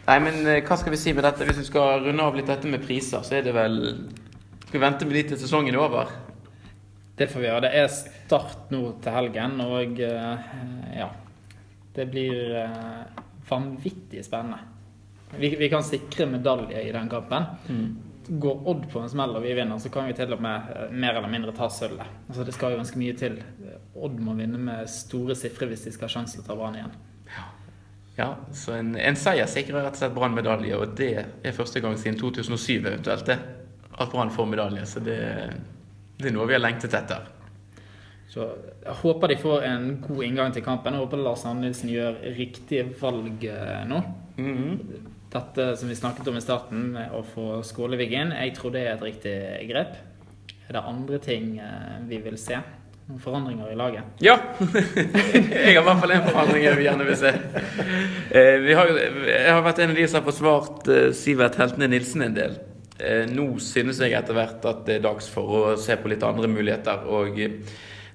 Nei, 0.04 0.18
men 0.24 0.40
eh, 0.48 0.60
hva 0.64 0.78
skal 0.80 0.94
vi 0.94 1.00
si 1.00 1.12
med 1.16 1.26
dette? 1.26 1.46
Hvis 1.48 1.60
vi 1.60 1.68
skal 1.68 2.06
runde 2.06 2.24
av 2.24 2.38
litt 2.38 2.48
dette 2.48 2.70
med 2.70 2.84
priser, 2.84 3.24
så 3.24 3.38
er 3.38 3.46
det 3.46 3.56
vel 3.56 3.80
Skal 4.64 4.78
vi 4.78 4.84
vente 4.86 5.08
med 5.08 5.18
de 5.18 5.26
til 5.30 5.40
sesongen 5.40 5.76
er 5.76 5.82
over? 5.82 6.12
Det 7.14 7.28
får 7.30 7.42
vi 7.42 7.46
gjøre. 7.46 7.66
Det 7.66 7.82
er 7.82 7.90
start 7.94 8.72
nå 8.74 8.82
til 9.04 9.14
helgen, 9.14 9.60
og 9.64 10.00
eh, 10.02 10.54
ja 10.98 11.10
Det 11.94 12.08
blir 12.10 12.56
eh, 12.64 13.20
vanvittig 13.50 14.24
spennende. 14.24 14.73
Vi, 15.38 15.54
vi 15.60 15.68
kan 15.72 15.84
sikre 15.86 16.26
medalje 16.30 16.82
i 16.82 16.92
den 16.94 17.08
kampen. 17.12 17.48
Mm 17.68 18.14
går 18.28 18.68
Odd 18.68 18.84
på 18.92 19.00
en 19.00 19.10
smell 19.10 19.36
og 19.36 19.42
vi 19.44 19.54
vinner, 19.56 19.78
så 19.78 19.90
kan 19.92 20.06
vi 20.08 20.14
til 20.16 20.32
og 20.34 20.42
med 20.42 20.70
eh, 20.74 20.92
mer 20.92 21.18
eller 21.18 21.30
mindre 21.30 21.52
ta 21.56 21.68
sølvet. 21.70 22.08
Altså, 22.28 22.44
det 22.46 22.54
skal 22.56 22.72
jo 22.72 22.80
ganske 22.80 23.00
mye 23.00 23.16
til. 23.18 23.36
Odd 23.94 24.16
må 24.22 24.36
vinne 24.38 24.60
med 24.60 24.88
store 24.90 25.36
sifre 25.38 25.68
hvis 25.70 25.86
de 25.86 25.92
skal 25.94 26.08
ha 26.08 26.14
sjanse 26.16 26.38
til 26.38 26.44
å 26.44 26.48
ta 26.48 26.56
Brann 26.58 26.78
igjen. 26.78 26.96
Ja. 27.34 27.44
ja, 28.18 28.30
så 28.54 28.78
en, 28.78 28.94
en 29.00 29.18
seier 29.18 29.48
sikrer 29.50 29.82
rett 29.82 29.98
og 29.98 30.02
slett 30.02 30.16
Brann 30.16 30.36
medalje, 30.36 30.78
og 30.78 30.96
det 30.98 31.12
er 31.20 31.56
første 31.56 31.82
gang 31.84 31.96
siden 32.00 32.18
2007 32.20 32.80
eventuelt 32.80 33.28
det, 33.28 33.38
at 33.92 34.12
Brann 34.12 34.32
får 34.34 34.50
medalje. 34.50 34.88
Så 34.88 35.04
det, 35.04 35.20
det, 36.18 36.28
er 36.30 36.36
noe 36.36 36.48
vi 36.50 36.56
har 36.56 36.64
lengtet 36.64 36.96
etter. 36.96 37.30
Så 38.32 38.48
Jeg 38.82 38.94
håper 39.04 39.30
de 39.30 39.38
får 39.38 39.64
en 39.68 39.90
god 40.02 40.24
inngang 40.26 40.54
til 40.54 40.64
kampen. 40.64 40.96
Jeg 40.96 41.04
håper 41.04 41.20
Lars 41.22 41.44
Andelsen 41.46 41.92
gjør 41.92 42.16
riktige 42.34 42.88
valg 43.00 43.44
eh, 43.46 43.82
nå. 43.90 44.00
Mm 44.36 44.56
-hmm 44.56 45.12
dette 45.34 45.76
som 45.76 45.88
vi 45.88 45.96
snakket 45.96 46.28
om 46.28 46.36
i 46.36 46.42
starten, 46.42 46.86
med 46.94 47.12
å 47.14 47.24
få 47.26 47.58
skoleviggen, 47.66 48.32
jeg 48.38 48.54
tror 48.54 48.74
det 48.74 48.84
er 48.86 48.94
et 48.94 49.02
riktig 49.02 49.36
grep. 49.70 49.96
Er 50.68 50.76
det 50.76 50.82
andre 50.88 51.18
ting 51.22 51.56
eh, 51.58 51.96
vi 52.08 52.20
vil 52.24 52.36
se? 52.40 52.60
Noen 53.08 53.20
forandringer 53.20 53.72
i 53.72 53.76
laget? 53.76 54.22
Ja! 54.24 54.36
jeg 54.62 55.74
har 55.74 55.82
i 55.82 55.86
hvert 55.88 56.04
fall 56.04 56.14
en 56.14 56.28
forandring 56.28 56.62
jeg 56.64 56.86
gjerne 56.86 57.08
vil 57.08 57.18
se. 57.20 57.32
Eh, 58.30 58.70
har, 58.78 58.92
jeg 59.28 59.50
har 59.50 59.64
vært 59.66 59.82
en 59.82 59.92
av 59.92 59.98
de 59.98 60.06
som 60.06 60.20
har 60.20 60.28
forsvart 60.28 60.88
eh, 60.94 61.10
Sivert 61.18 61.58
Heltene 61.60 61.90
Nilsen 61.90 62.24
en 62.28 62.38
del. 62.38 62.56
Nå 63.34 63.48
synes 63.58 63.98
jeg 63.98 64.14
etter 64.14 64.36
hvert 64.36 64.62
at 64.70 64.84
det 64.86 65.00
er 65.00 65.02
dags 65.02 65.26
for 65.28 65.50
å 65.50 65.62
se 65.82 65.96
på 65.98 66.08
litt 66.12 66.22
andre 66.24 66.46
muligheter. 66.48 67.02
og 67.10 67.40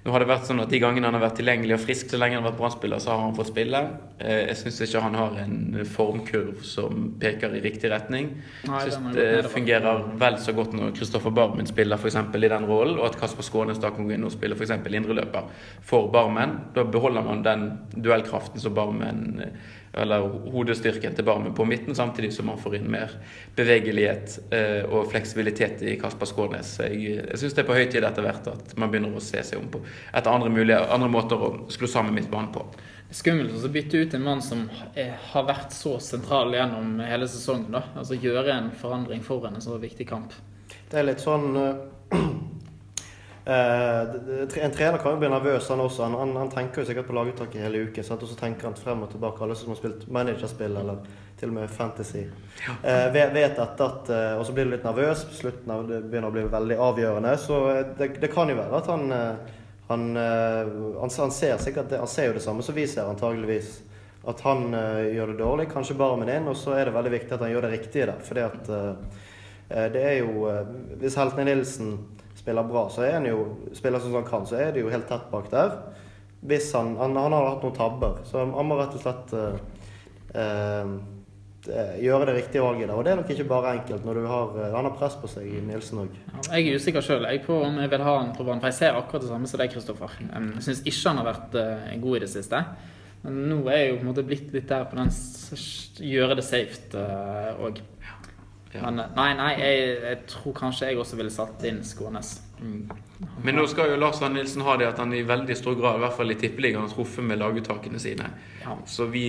nå 0.00 0.12
har 0.14 0.22
det 0.22 0.30
vært 0.30 0.46
sånn 0.48 0.62
at 0.62 0.70
De 0.72 0.78
gangene 0.80 1.08
han 1.08 1.16
har 1.18 1.26
vært 1.26 1.36
tilgjengelig 1.42 1.74
og 1.76 1.82
frisk 1.82 2.12
så 2.12 2.20
lenge 2.20 2.38
han 2.38 2.44
har 2.44 2.54
vært 2.54 2.60
brannspiller, 2.62 3.02
så 3.02 3.12
har 3.12 3.18
han 3.20 3.34
fått 3.36 3.50
spille. 3.50 3.80
Eh, 4.16 4.46
jeg 4.48 4.56
syns 4.62 4.78
ikke 4.86 5.02
han 5.04 5.18
har 5.18 5.36
en 5.42 5.58
formkurv 5.84 6.62
som 6.64 7.10
peker 7.20 7.56
i 7.58 7.60
riktig 7.66 7.90
retning. 7.92 8.30
Jeg 8.64 8.94
syns 8.94 9.18
det 9.18 9.50
fungerer 9.52 10.06
vel 10.22 10.38
så 10.40 10.54
godt 10.56 10.72
når 10.78 10.94
Kristoffer 10.96 11.34
Barmen 11.36 11.68
spiller 11.68 12.00
for 12.00 12.08
eksempel, 12.08 12.48
i 12.48 12.52
den 12.52 12.64
rollen, 12.70 12.96
og 12.96 13.10
at 13.10 13.18
Kasper 13.20 13.44
Skånes 13.44 13.82
da 13.82 13.92
kan 13.92 14.08
gå 14.08 14.16
inn 14.16 14.24
og 14.24 14.32
spille 14.32 14.56
f.eks. 14.56 14.72
indreløper 14.88 15.52
for 15.84 16.08
Barmen. 16.14 16.56
Da 16.76 16.86
beholder 16.88 17.26
man 17.26 17.44
den 17.44 17.68
duellkraften 17.92 18.62
som 18.62 18.76
Barmen 18.76 19.44
eller 19.92 20.26
hodestyrken 20.52 21.14
til 21.16 21.26
Barmen 21.26 21.54
på 21.54 21.64
midten, 21.66 21.94
samtidig 21.94 22.32
som 22.34 22.46
man 22.46 22.60
får 22.60 22.76
inn 22.78 22.86
mer 22.92 23.16
bevegelighet 23.58 24.36
eh, 24.54 24.84
og 24.86 25.10
fleksibilitet 25.10 25.82
i 25.82 25.96
Kasper 26.00 26.30
Skånes. 26.30 26.76
Jeg, 26.84 27.00
jeg 27.18 27.40
syns 27.40 27.56
det 27.56 27.64
er 27.64 27.68
på 27.70 27.78
høy 27.78 27.86
tid 27.90 28.06
etter 28.06 28.26
hvert 28.26 28.46
at 28.52 28.76
man 28.78 28.92
begynner 28.92 29.18
å 29.18 29.24
se 29.24 29.42
seg 29.46 29.58
om 29.58 29.66
på 29.72 29.82
etter 29.82 30.30
andre, 30.30 30.52
mulige, 30.54 30.78
andre 30.94 31.10
måter 31.10 31.42
å 31.42 31.52
skru 31.72 31.90
sammen 31.90 32.14
midtbanen 32.14 32.52
på. 32.54 32.64
Det 33.10 33.16
er 33.16 33.22
skummelt 33.24 33.66
å 33.66 33.72
bytte 33.74 34.04
ut 34.04 34.14
en 34.14 34.26
mann 34.28 34.42
som 34.46 34.68
er, 34.94 35.16
har 35.32 35.48
vært 35.48 35.74
så 35.74 35.96
sentral 35.98 36.54
gjennom 36.54 37.00
hele 37.02 37.26
sesongen. 37.26 37.72
da. 37.74 37.88
Altså 37.98 38.20
Gjøre 38.20 38.54
en 38.54 38.70
forandring 38.78 39.26
for 39.26 39.48
en 39.48 39.58
så 39.64 39.80
viktig 39.82 40.06
kamp. 40.06 40.36
Det 40.90 41.00
er 41.00 41.08
litt 41.08 41.22
sånn 41.22 41.50
uh, 41.58 41.88
Uh, 42.10 42.59
en 43.44 44.70
trener 44.70 44.98
kan 44.98 45.14
jo 45.14 45.18
bli 45.18 45.28
nervøs, 45.32 45.68
han 45.68 45.80
også. 45.80 46.02
Han, 46.02 46.14
han, 46.14 46.36
han 46.36 46.50
tenker 46.52 46.82
jo 46.82 46.86
sikkert 46.90 47.08
på 47.08 47.16
laguttaket 47.16 47.64
hele 47.64 47.86
uken. 47.88 48.04
Sant? 48.04 48.22
Og 48.22 48.28
så 48.28 48.36
tenker 48.36 48.68
han 48.68 48.76
frem 48.76 49.00
og 49.06 49.10
tilbake, 49.12 49.42
alle 49.44 49.56
som 49.56 49.72
har 49.72 49.80
spilt 49.80 50.04
managerspill 50.12 50.76
eller 50.76 51.00
til 51.40 51.48
og 51.48 51.56
med 51.56 51.70
Fantasy. 51.72 52.26
Eh, 52.84 53.06
vet, 53.14 53.32
vet 53.32 53.56
at, 53.58 53.80
at 53.80 54.10
uh, 54.12 54.34
Og 54.38 54.44
så 54.46 54.52
blir 54.52 54.68
du 54.68 54.74
litt 54.74 54.84
nervøs. 54.84 55.24
Slutten 55.38 55.72
av 55.72 55.86
det 55.88 56.02
begynner 56.04 56.28
å 56.28 56.34
bli 56.34 56.44
veldig 56.52 56.76
avgjørende. 56.88 57.32
Så 57.40 57.62
det, 57.96 58.12
det 58.20 58.32
kan 58.34 58.52
jo 58.52 58.58
være 58.60 58.82
at 58.82 58.92
han 58.92 59.16
han, 59.90 60.04
han, 60.14 61.10
han, 61.10 61.32
ser 61.34 61.56
sikkert 61.58 61.96
han 61.98 62.06
ser 62.06 62.28
jo 62.28 62.34
det 62.36 62.44
samme 62.44 62.62
som 62.62 62.76
vi 62.76 62.84
ser, 62.86 63.08
antageligvis. 63.10 63.80
At 64.30 64.38
han 64.46 64.68
gjør 64.70 65.32
det 65.32 65.40
dårlig, 65.40 65.64
kanskje 65.72 65.96
bare 65.98 66.20
med 66.20 66.30
inn, 66.30 66.46
og 66.46 66.54
så 66.60 66.76
er 66.76 66.86
det 66.86 66.94
veldig 66.94 67.10
viktig 67.16 67.34
at 67.34 67.42
han 67.42 67.50
gjør 67.50 67.66
det 67.66 67.70
riktige 67.72 68.06
der. 68.06 68.20
Fordi 68.22 68.44
at 68.44 68.70
det 69.96 70.04
er 70.04 70.16
jo 70.20 70.46
Hvis 71.00 71.16
Heltene 71.18 71.48
Nilsen 71.48 71.96
spiller 72.40 72.66
bra, 72.66 72.86
så 72.92 73.04
er 73.04 73.18
han 73.18 73.28
jo 73.28 73.44
spiller 73.76 74.02
som 74.02 74.16
han 74.16 74.28
kan, 74.28 74.48
så 74.48 74.58
er 74.60 74.74
det 74.74 74.84
jo 74.84 74.90
helt 74.92 75.08
tett 75.10 75.28
bak 75.32 75.50
der. 75.52 75.76
Hvis 76.40 76.72
han, 76.72 76.94
han, 76.96 77.16
han 77.20 77.36
har 77.36 77.48
hatt 77.50 77.64
noen 77.64 77.76
tabber, 77.76 78.20
så 78.24 78.46
han 78.48 78.68
må 78.68 78.78
rett 78.78 78.94
og 78.96 79.02
slett 79.02 79.34
uh, 79.36 79.58
uh, 80.32 80.92
gjøre 82.00 82.30
det 82.30 82.36
riktige 82.38 82.62
valget 82.64 82.88
der. 82.88 82.94
Og 82.96 83.04
det 83.04 83.12
er 83.12 83.18
nok 83.20 83.32
ikke 83.34 83.48
bare 83.50 83.74
enkelt 83.76 84.06
når 84.08 84.22
du 84.22 84.28
har 84.30 84.54
Han 84.72 84.88
har 84.88 84.94
press 84.96 85.18
på 85.20 85.28
seg, 85.28 85.50
Nilsen 85.66 86.00
òg. 86.06 86.14
Ja, 86.30 86.44
jeg 86.56 86.70
er 86.70 86.80
usikker 86.80 87.04
sjøl 87.04 87.28
på 87.44 87.58
om 87.60 87.76
jeg 87.82 87.92
vil 87.92 88.06
ha 88.06 88.16
han 88.22 88.32
på 88.36 88.46
banen, 88.46 88.62
for 88.62 88.72
jeg 88.72 88.78
ser 88.78 88.96
akkurat 88.96 89.26
det 89.26 89.32
samme 89.34 89.50
som 89.50 89.60
deg, 89.60 89.74
Kristoffer. 89.74 90.16
Jeg 90.22 90.64
syns 90.64 90.80
ikke 90.86 91.12
han 91.12 91.20
har 91.20 91.28
vært 91.28 91.60
uh, 91.60 91.92
god 92.06 92.16
i 92.16 92.24
det 92.24 92.32
siste. 92.32 92.64
Men 93.20 93.40
nå 93.50 93.60
er 93.68 93.82
jeg 93.82 93.88
jo 93.90 93.96
på 93.98 94.04
en 94.06 94.12
måte 94.14 94.24
blitt 94.24 94.52
litt 94.56 94.70
der 94.70 94.86
på 94.88 94.96
den 94.96 95.12
gjøre 96.08 96.40
det 96.40 96.46
safe 96.46 97.04
òg. 97.60 97.82
Ja. 98.72 98.84
Men 98.84 98.98
eh, 99.02 99.10
nei, 99.16 99.30
nei, 99.34 99.50
jeg, 99.58 99.94
jeg, 100.04 100.18
tror 100.30 100.54
kanskje 100.54 100.90
jeg 100.90 101.00
også 101.02 101.18
ville 101.18 101.32
satt 101.34 101.64
inn 101.66 101.80
Skånes. 101.86 102.36
Mm. 102.60 102.90
Men 103.42 103.56
nå 103.56 103.64
skal 103.70 103.90
jo 103.90 103.96
Lars 103.98 104.20
Arne 104.22 104.38
Nilsen 104.38 104.62
ha 104.66 104.76
det 104.78 104.86
at 104.90 105.00
han 105.00 105.14
i 105.16 105.22
veldig 105.26 105.56
stor 105.58 105.74
grad, 105.78 105.98
i 105.98 106.04
hvert 106.04 106.16
fall 106.18 106.30
i 106.30 106.36
tippeligaen, 106.38 106.84
har 106.84 106.92
truffet 106.92 107.26
med 107.26 107.40
laguttakene 107.40 108.00
sine. 108.02 108.28
Ja. 108.62 108.76
Så 108.86 109.08
vi, 109.10 109.24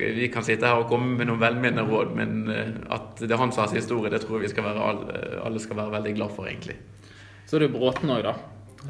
vi, 0.00 0.30
kan 0.32 0.46
sitte 0.46 0.70
her 0.70 0.82
og 0.82 0.90
komme 0.90 1.14
med 1.20 1.30
noen 1.30 1.42
velmenende 1.42 1.86
råd, 1.86 2.16
men 2.18 2.42
eh, 2.50 2.72
at 2.96 3.22
det 3.22 3.30
er 3.30 3.42
han 3.42 3.54
som 3.54 3.64
har 3.64 3.70
sin 3.70 3.82
historie, 3.82 4.12
det 4.12 4.24
tror 4.24 4.40
jeg 4.40 4.48
vi 4.48 4.54
skal 4.56 4.66
være, 4.66 4.90
alle 5.44 5.62
skal 5.62 5.78
være 5.82 5.94
veldig 5.98 6.16
glad 6.18 6.34
for, 6.34 6.50
egentlig. 6.50 6.80
Så 7.44 7.58
er 7.58 7.66
det 7.66 7.74
Bråten 7.76 8.10
òg, 8.10 8.24
da. 8.26 8.34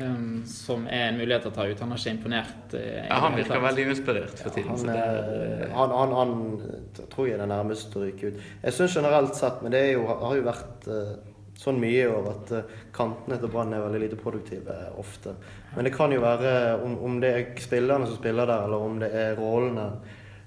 Um, 0.00 0.42
som 0.46 0.88
er 0.90 1.08
en 1.08 1.18
mulighet 1.20 1.44
til 1.44 1.52
å 1.52 1.54
ta 1.54 1.66
ut. 1.68 1.82
Han 1.84 1.92
har 1.94 2.00
ikke 2.00 2.14
imponert. 2.16 2.72
Uh, 2.72 2.80
ja, 3.04 3.18
Han 3.22 3.36
virker 3.38 3.62
veldig 3.62 3.84
uinspirert 3.90 4.40
for 4.42 4.56
tiden. 4.56 4.88
Ja, 4.90 4.96
han, 4.96 5.28
er, 5.60 5.68
han, 5.76 5.94
han, 5.94 6.14
han, 6.18 7.06
tror 7.12 7.28
jeg 7.28 7.36
er 7.36 7.44
det 7.44 7.50
nærmeste 7.52 8.00
å 8.00 8.02
ryke 8.02 8.32
ut. 8.32 8.40
Jeg 8.64 8.74
syns 8.74 8.98
generelt 8.98 9.38
sett, 9.38 9.62
men 9.62 9.74
det 9.74 9.84
jo, 9.92 10.02
har 10.08 10.34
jo 10.34 10.48
vært 10.48 10.88
uh, 10.90 11.14
sånn 11.62 11.78
mye 11.82 12.08
over 12.10 12.32
at 12.32 12.52
uh, 12.58 12.74
kantene 12.96 13.38
til 13.38 13.54
Brann 13.54 13.76
er 13.76 13.86
veldig 13.86 14.02
lite 14.02 14.18
produktive 14.18 14.80
ofte. 14.98 15.36
Men 15.76 15.86
det 15.86 15.94
kan 15.94 16.14
jo 16.14 16.24
være 16.24 16.54
om, 16.82 16.98
om, 17.06 17.22
det 17.22 17.30
er 17.30 17.48
spillerne 17.62 18.10
som 18.10 18.18
spiller 18.18 18.50
der, 18.50 18.66
eller 18.66 18.90
om 18.90 18.98
det 19.02 19.14
er 19.14 19.38
rollene. 19.38 19.88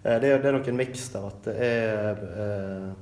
det, 0.03 0.33
det 0.43 0.51
er 0.51 0.59
nok 0.59 0.71
en 0.71 0.81
miks 0.83 1.07
der. 1.15 1.31
At 1.31 1.47
det 1.47 1.71
er 1.71 2.95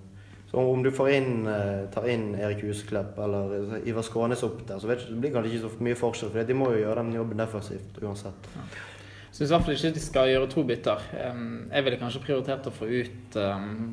så 0.55 0.61
om 0.71 0.83
du 0.83 0.91
får 0.91 1.09
inn, 1.11 1.47
eh, 1.47 1.85
tar 1.91 2.05
inn 2.07 2.29
Erik 2.39 2.61
Huseklepp 2.63 3.17
eller 3.19 3.81
Ivar 3.83 4.05
Skånes 4.07 4.43
opp 4.47 4.61
der, 4.67 4.79
så 4.79 4.87
vet 4.87 5.01
du, 5.03 5.09
det 5.11 5.19
blir 5.19 5.33
kanskje 5.33 5.49
ikke 5.51 5.63
så 5.67 5.83
mye 5.83 5.97
forskjell. 5.99 6.29
For 6.31 6.47
de 6.47 6.55
må 6.55 6.69
jo 6.71 6.77
gjøre 6.79 7.01
den 7.01 7.17
jobben 7.17 7.41
defensivt 7.43 7.97
uansett. 7.99 8.47
Jeg 8.55 9.35
Syns 9.35 9.49
i 9.49 9.51
hvert 9.51 9.65
fall 9.65 9.75
ikke 9.75 9.91
de 9.97 10.03
skal 10.05 10.29
gjøre 10.31 10.47
to 10.53 10.63
bytter. 10.63 11.01
Jeg 11.11 11.83
ville 11.83 11.99
kanskje 11.99 12.21
prioritert 12.23 12.69
å 12.69 12.71
få 12.71 12.87
ut 12.87 13.35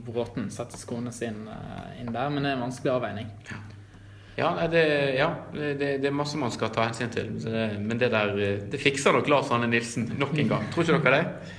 Bråten, 0.07 0.47
sette 0.55 0.79
Skånes 0.79 1.19
inn, 1.27 1.49
eh, 1.51 2.01
inn, 2.05 2.13
der, 2.15 2.31
men 2.31 2.47
det 2.47 2.53
er 2.53 2.61
en 2.61 2.63
vanskelig 2.69 2.93
avveining. 2.95 3.33
Ja, 4.39 4.53
det, 4.71 4.85
ja 5.19 5.33
det, 5.51 5.75
det, 5.81 6.07
er 6.07 6.15
masse 6.15 6.39
man 6.39 6.55
skal 6.55 6.71
ta 6.71 6.87
hensyn 6.87 7.11
til. 7.11 7.35
Men 7.83 7.99
det 7.99 8.13
der 8.15 8.39
det 8.71 8.81
fikser 8.81 9.19
nok 9.19 9.27
Lars 9.35 9.51
Anne 9.51 9.67
Nilsen 9.67 10.13
nok 10.15 10.39
en 10.39 10.55
gang. 10.55 10.71
Tror 10.71 10.87
ikke 10.87 11.03
dere 11.11 11.25
det? 11.25 11.59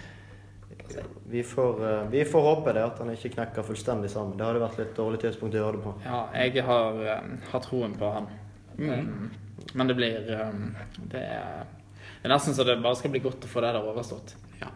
Vi 1.33 1.43
får, 1.43 1.85
uh, 1.85 2.09
vi 2.09 2.25
får, 2.25 2.41
håpe 2.41 2.73
det 2.73 2.81
at 2.85 2.99
han 3.01 3.09
ikke 3.09 3.31
knekker 3.33 3.65
fullstendig 3.65 4.09
sammen. 4.13 4.35
Det 4.37 4.45
hadde 4.45 4.59
vært 4.61 4.75
litt 4.77 4.91
dårlig 4.93 5.19
tidspunkt 5.23 5.55
å 5.57 5.63
gjøre 5.63 5.79
det 5.79 5.81
på. 5.81 5.93
Ja, 6.05 6.19
jeg 6.37 6.65
har, 6.67 6.99
um, 7.23 7.31
har 7.49 7.63
troen 7.63 7.95
på 7.97 8.11
han. 8.13 8.27
Mm. 8.77 8.91
Um, 8.91 9.63
men 9.73 9.89
det 9.89 9.95
blir 9.97 10.29
um, 10.29 10.67
det, 11.09 11.23
er, 11.23 11.63
det, 11.97 12.21
er, 12.21 12.29
nesten 12.35 12.53
så 12.53 12.67
det 12.67 12.77
bare 12.83 12.99
skal 12.99 13.15
bli 13.15 13.23
godt 13.23 13.47
å 13.47 13.49
få 13.49 13.63
det 13.65 13.71
der 13.73 13.89
overstått. 13.89 14.35
Ja, 14.61 14.69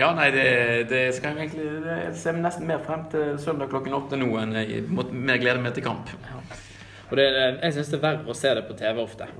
ja 0.00 0.10
nei, 0.18 0.26
det, 0.34 0.48
det 0.90 1.04
skal 1.14 1.38
jeg 1.38 1.52
egentlig 1.52 1.86
det 1.86 2.00
ser 2.18 2.42
nesten 2.42 2.66
mer 2.66 2.82
frem 2.82 3.06
til 3.14 3.38
søndag 3.38 3.70
klokken 3.70 3.94
åtte 4.00 4.18
nå 4.18 4.32
enn 4.42 4.58
jeg 4.58 4.88
måtte 4.90 5.14
mer 5.14 5.38
glede 5.38 5.62
meg 5.62 5.78
til 5.78 5.86
kamp. 5.86 6.10
Ja. 6.26 6.42
Og 7.12 7.18
det, 7.18 7.30
jeg 7.30 7.78
syns 7.78 7.94
det 7.94 8.00
er 8.02 8.06
verre 8.08 8.34
å 8.34 8.40
se 8.42 8.58
det 8.58 8.66
på 8.66 8.74
TV 8.82 9.04
ofte. 9.06 9.30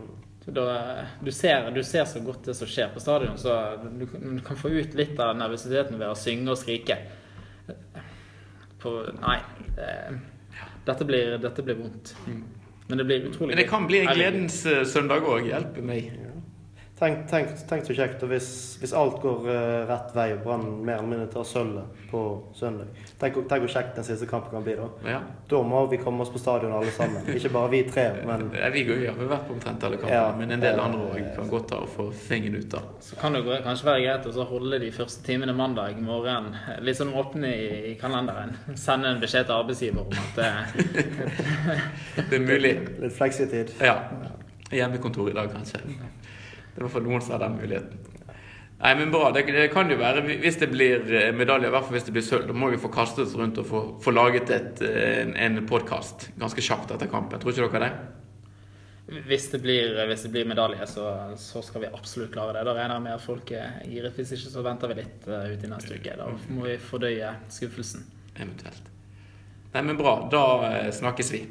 Da, 0.45 1.05
du, 1.21 1.33
ser, 1.33 1.71
du, 1.71 1.83
ser, 1.85 2.07
så 2.09 2.21
godt 2.25 2.47
det 2.49 2.55
som 2.57 2.69
skjer 2.69 2.89
på 2.95 3.01
stadion, 3.03 3.37
så 3.39 3.77
du, 3.85 4.07
du 4.09 4.41
kan 4.45 4.57
få 4.57 4.71
ut 4.73 4.95
litt 4.97 5.19
av 5.21 5.35
nervøsiteten 5.37 6.01
ved 6.01 6.09
å 6.09 6.17
synge 6.17 6.55
og 6.55 6.59
skrike. 6.59 6.97
På, 8.81 8.95
nei. 9.21 9.37
Det, 9.77 9.91
dette, 10.89 11.05
blir, 11.05 11.37
dette, 11.43 11.67
blir, 11.67 11.77
vondt. 11.83 12.15
Mm. 12.25 12.41
Men 12.89 13.03
det 13.03 13.07
blir 13.07 13.29
utrolig 13.29 13.53
Men 13.53 13.61
det 13.61 13.69
kan 13.69 13.87
bli 13.87 14.01
en 14.01 14.15
gledens 14.17 14.63
uh, 14.67 14.81
søndag 14.89 15.29
òg. 15.29 15.45
Hjelpe 15.53 15.85
meg. 15.85 16.09
Tenk, 17.01 17.31
tenk, 17.31 17.49
tenk, 17.69 17.87
så 17.87 17.95
kjekt 17.97 18.21
hvis, 18.29 18.47
hvis 18.77 18.93
alt 18.93 19.23
går 19.23 19.47
uh, 19.49 19.55
rett 19.89 20.11
vei 20.13 20.27
og 20.35 20.43
Brann 20.45 20.67
mer 20.85 20.99
eller 20.99 21.09
mindre 21.09 21.29
tar 21.33 21.47
sølvet 21.49 22.03
på 22.11 22.21
søndag. 22.53 22.91
Tenk, 23.17 23.39
tenk 23.49 23.65
hvor 23.65 23.73
kjekt 23.73 23.95
den 23.97 24.05
siste 24.05 24.29
kampen 24.29 24.53
kan 24.53 24.67
bli 24.67 24.75
da. 24.77 24.89
Ja. 25.09 25.21
Da 25.49 25.63
må 25.65 25.81
vi 25.89 25.97
komme 26.03 26.27
oss 26.27 26.33
på 26.35 26.43
stadion 26.43 26.75
alle 26.77 26.93
sammen. 26.93 27.25
Ikke 27.39 27.55
bare 27.55 27.71
vi 27.73 27.81
tre, 27.89 28.05
men 28.29 28.51
ja, 28.53 28.69
Vi 28.75 28.85
har 29.07 29.17
vært 29.17 29.49
på 29.49 29.57
omtrent 29.57 29.89
alle 29.89 29.97
kampene, 29.97 30.19
ja, 30.19 30.29
men 30.37 30.53
en 30.53 30.67
del 30.67 30.85
andre 30.85 31.09
òg 31.09 31.33
kan 31.39 31.49
godt 31.55 31.71
ta 31.73 31.81
og 31.87 31.89
få 31.95 32.11
fingeren 32.29 32.61
ut 32.61 32.77
av. 32.77 32.93
Så 33.09 33.17
kan 33.23 33.39
det 33.39 33.63
kanskje 33.65 33.89
være 33.89 34.05
greit 34.05 34.29
å 34.29 34.49
holde 34.53 34.83
de 34.85 34.93
første 34.93 35.25
timene 35.25 35.57
mandag 35.57 35.97
morgen 36.05 36.53
litt 36.85 37.01
sånn 37.01 37.17
åpne 37.17 37.57
i, 37.57 37.67
i 37.95 37.97
kalenderen. 38.03 38.53
Sende 38.77 39.15
en 39.15 39.25
beskjed 39.25 39.49
til 39.49 39.57
arbeidsgiver 39.57 40.05
om 40.05 40.13
at 40.21 40.77
Det 42.29 42.43
er 42.43 42.45
mulig. 42.45 42.77
Litt 43.01 43.17
fleksitid. 43.17 43.73
Ja. 43.81 44.03
Hjemmekontor 44.69 45.33
i 45.33 45.39
dag, 45.41 45.49
kanskje. 45.57 45.81
Det 46.75 46.83
var 46.85 46.93
for 46.93 47.05
noen 47.05 47.23
som 47.25 47.37
hadde 47.37 47.49
den 47.49 47.61
muligheten. 47.61 48.11
Nei, 48.81 48.95
men 48.97 49.11
bra. 49.13 49.29
Det, 49.31 49.43
det, 49.53 49.67
kan 49.75 49.91
jo 49.93 49.99
være 50.01 50.23
hvis 50.41 50.57
det 50.63 50.71
blir 50.73 51.03
eh, 51.13 51.35
medalje, 51.37 51.69
i 51.69 51.75
hvert 51.75 51.85
fall 51.85 51.99
hvis 51.99 52.07
det 52.07 52.15
blir 52.17 52.25
sølv. 52.25 52.47
Da 52.49 52.57
må 52.57 52.71
vi 52.73 52.81
få 52.81 52.89
kastet 52.93 53.27
oss 53.27 53.37
rundt 53.37 53.61
og 53.61 53.69
få, 53.69 53.83
få 54.01 54.15
laget 54.15 54.53
et, 54.57 54.81
eh, 54.87 55.19
en, 55.27 55.35
en 55.37 55.61
podkast 55.69 56.31
ganske 56.41 56.65
kjapt 56.65 56.95
etter 56.97 57.11
kampen. 57.13 57.43
Tror 57.43 57.53
ikke 57.53 57.69
dere 57.77 57.91
det? 57.91 59.21
Hvis 59.27 59.51
det 59.53 59.61
blir, 59.61 59.99
hvis 60.09 60.25
det 60.25 60.33
blir 60.33 60.49
medalje, 60.49 60.87
så, 60.89 61.05
så, 61.37 61.61
skal 61.67 61.85
vi 61.85 61.93
absolutt 61.93 62.33
klare 62.33 62.57
det. 62.57 62.65
Da 62.71 62.77
regner 62.79 62.97
jeg 62.97 63.05
med 63.09 63.17
at 63.19 63.25
folk 63.25 63.53
er 63.59 63.81
giret. 63.85 64.17
Hvis 64.17 64.33
ikke, 64.39 64.53
så 64.55 64.65
venter 64.65 64.93
vi 64.93 65.01
litt 65.03 65.29
uh, 65.29 65.43
ut 65.51 65.67
i 65.67 65.73
neste 65.73 65.99
uke. 65.99 66.15
Da 66.17 66.29
må 66.55 66.69
vi 66.69 66.77
fordøye 66.81 67.35
skuffelsen. 67.53 68.07
Eventuelt. 68.37 68.87
Nei, 69.75 69.83
men 69.83 69.99
bra. 69.99 70.15
Da 70.31 70.45
snakkes 70.95 71.35
vi. 71.35 71.43